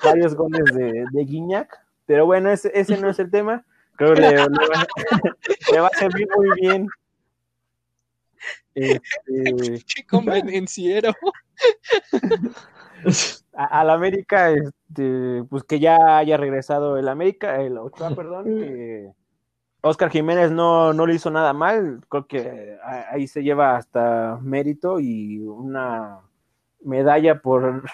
[0.03, 3.65] varios goles de, de Guiñac pero bueno, ese, ese no es el tema.
[3.97, 6.89] Creo que le, va, a servir muy bien.
[8.75, 11.13] Este, convenciero.
[13.53, 19.13] A, la América, este, pues que ya haya regresado el América, el Ochoa, perdón, que
[19.81, 22.77] Oscar Jiménez no, no le hizo nada mal, creo que
[23.11, 26.21] ahí se lleva hasta mérito y una
[26.83, 27.85] medalla por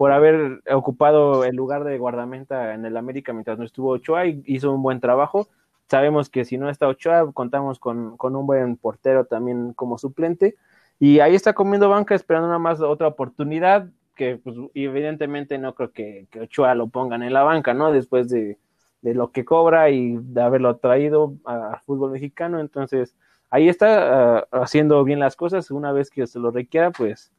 [0.00, 4.42] por haber ocupado el lugar de guardamenta en el América mientras no estuvo Ochoa y
[4.46, 5.46] hizo un buen trabajo.
[5.90, 10.56] Sabemos que si no está Ochoa, contamos con, un buen portero también como suplente.
[10.98, 15.92] Y ahí está comiendo banca esperando nada más otra oportunidad, que pues, evidentemente no creo
[15.92, 17.92] que, Ochoa lo pongan en la banca, ¿no?
[17.92, 18.56] Después de,
[19.02, 22.58] lo que cobra y de haberlo traído al fútbol mexicano.
[22.58, 23.14] Entonces,
[23.50, 25.70] ahí está ah, haciendo bien las cosas.
[25.70, 27.30] Una vez que se lo requiera, pues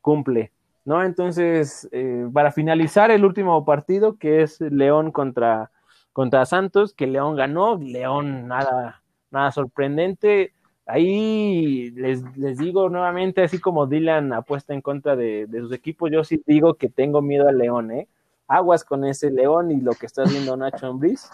[0.00, 0.52] cumple.
[0.84, 1.02] ¿No?
[1.02, 5.70] Entonces, eh, para finalizar el último partido, que es León contra,
[6.12, 10.52] contra Santos, que León ganó, León nada, nada sorprendente.
[10.86, 16.24] Ahí les, les digo nuevamente, así como Dylan apuesta en contra de, sus equipos, yo
[16.24, 18.08] sí digo que tengo miedo al León, ¿eh?
[18.46, 21.30] Aguas con ese León y lo que está haciendo Nacho Ambriz.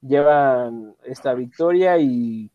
[0.00, 2.50] Llevan esta victoria y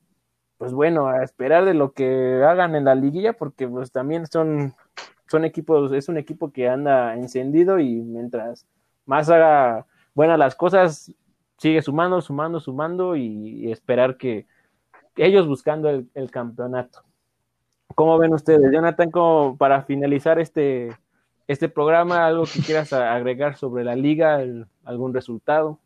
[0.57, 4.73] pues bueno, a esperar de lo que hagan en la liguilla, porque pues también son
[5.33, 8.67] son equipos, es un equipo que anda encendido y mientras
[9.07, 11.11] más haga buenas las cosas,
[11.57, 14.45] sigue sumando, sumando, sumando y, esperar que
[15.15, 17.03] ellos buscando el, campeonato.
[17.95, 18.71] ¿Cómo ven ustedes?
[18.71, 20.95] Jonathan, como para finalizar este,
[21.47, 24.39] este programa, algo que quieras agregar sobre la liga,
[24.83, 25.79] algún resultado.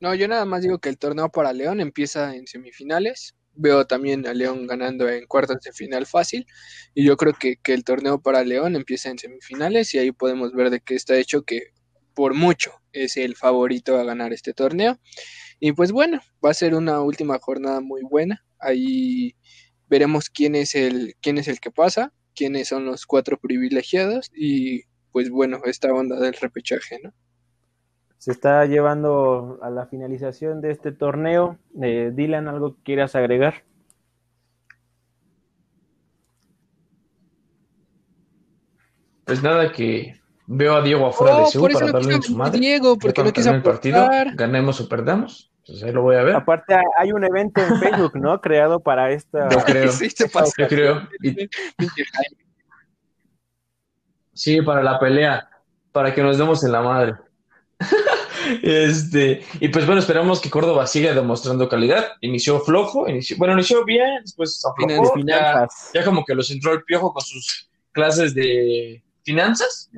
[0.00, 4.26] No, yo nada más digo que el torneo para León empieza en semifinales veo también
[4.26, 6.46] a León ganando en cuartos de final fácil
[6.94, 10.70] y yo creo que, el torneo para León empieza en semifinales y ahí podemos ver
[10.70, 11.72] de qué está hecho que
[12.14, 14.98] por mucho es el favorito a ganar este torneo.
[15.60, 18.44] Y pues bueno va a ser una última jornada muy buena.
[18.60, 19.34] Ahí
[19.88, 24.82] veremos quién es el quién es el que pasa quiénes son los cuatro privilegiados y
[25.10, 27.12] pues bueno esta onda del repechaje no
[28.18, 31.56] se está llevando a la finalización de este torneo.
[31.80, 33.62] Eh, Dylan, ¿algo que quieras agregar?
[39.24, 42.58] Pues nada, que veo a Diego afuera de oh, Seúl para darle en su madre.
[42.58, 45.52] Diego, porque no quiso el partido, ganemos o perdamos.
[45.58, 46.34] Entonces ahí lo voy a ver.
[46.34, 48.40] Aparte hay un evento en Facebook, ¿no?
[48.40, 49.50] Creado para esta.
[49.50, 49.92] Yo creo.
[49.92, 50.08] sí,
[50.56, 51.08] Yo creo.
[54.32, 55.48] Sí, para la pelea,
[55.90, 57.14] para que nos demos en la madre.
[58.62, 62.12] este, y pues bueno, esperamos que Córdoba siga demostrando calidad.
[62.20, 66.82] Inició flojo, inició, bueno, inició bien, después aflojó, ya, ya, como que los entró el
[66.82, 69.90] piojo con sus clases de finanzas.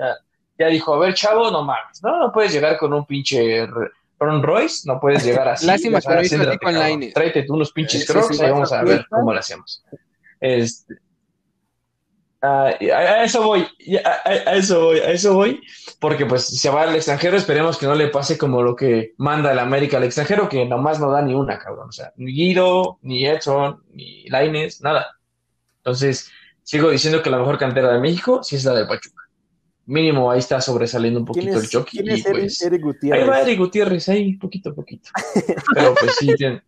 [0.59, 3.67] Ya, dijo, a ver, chavo, no mames, no, no puedes llegar con un pinche
[4.19, 5.67] Ron Royce, no puedes llegar así.
[5.67, 9.83] Lástima que no Tráete tú unos pinches crocs y vamos a ver cómo lo hacemos.
[10.39, 10.97] Este,
[12.43, 13.67] a, eso voy,
[14.05, 15.61] a, eso voy, a eso voy,
[15.99, 19.13] porque pues si se va al extranjero, esperemos que no le pase como lo que
[19.19, 21.89] manda el América al extranjero, que nomás no da ni una, cabrón.
[21.89, 25.19] O sea, ni Guido, ni Edson, ni Laines, nada.
[25.79, 26.31] Entonces,
[26.63, 29.23] sigo diciendo que la mejor cantera de México sí es la de Pachuca.
[29.87, 31.91] Mínimo ahí está sobresaliendo un poquito el choque.
[31.91, 33.23] ¿quién es pues, Eric Gutiérrez?
[33.23, 35.11] Ahí va Eric Gutiérrez, ahí, poquito a poquito.
[35.75, 36.63] Pero pues sí, tiene...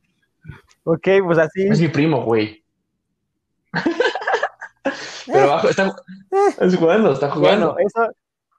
[0.84, 1.62] Ok, pues así.
[1.62, 2.62] Es mi primo, güey.
[5.26, 5.94] Pero abajo está,
[6.78, 7.74] jugando, está jugando.
[7.74, 8.12] Bueno, eso,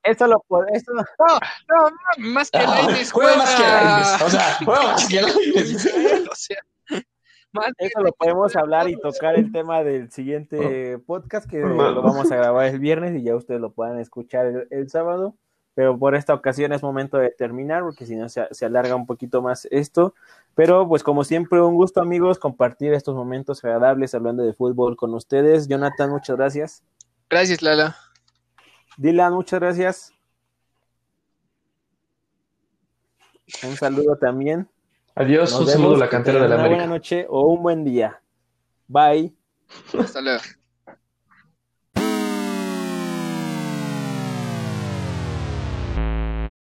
[0.03, 0.67] Eso lo puede.
[0.73, 0.93] Eso...
[0.93, 3.11] No, no, no, más que no, Laines.
[3.11, 4.21] Juega más que Laines.
[4.21, 5.85] O sea, juega más que Laines.
[6.31, 6.57] o sea.
[7.77, 12.35] Eso lo podemos hablar y tocar el tema del siguiente podcast que lo vamos a
[12.35, 15.35] grabar el viernes y ya ustedes lo puedan escuchar el, sábado.
[15.75, 19.05] Pero por esta ocasión es momento de terminar porque si no se, se, alarga un
[19.05, 20.13] poquito más esto.
[20.55, 25.13] Pero pues como siempre un gusto amigos compartir estos momentos agradables hablando de fútbol con
[25.13, 25.67] ustedes.
[25.67, 26.83] Jonathan, muchas gracias.
[27.29, 27.95] Gracias Lala.
[28.97, 30.13] Dylan, muchas gracias.
[33.63, 34.67] Un saludo también.
[35.15, 36.75] Adiós, un saludo a la cantera de la América.
[36.75, 38.21] Una buena noche o un buen día.
[38.87, 39.33] Bye.
[39.99, 40.41] Hasta luego.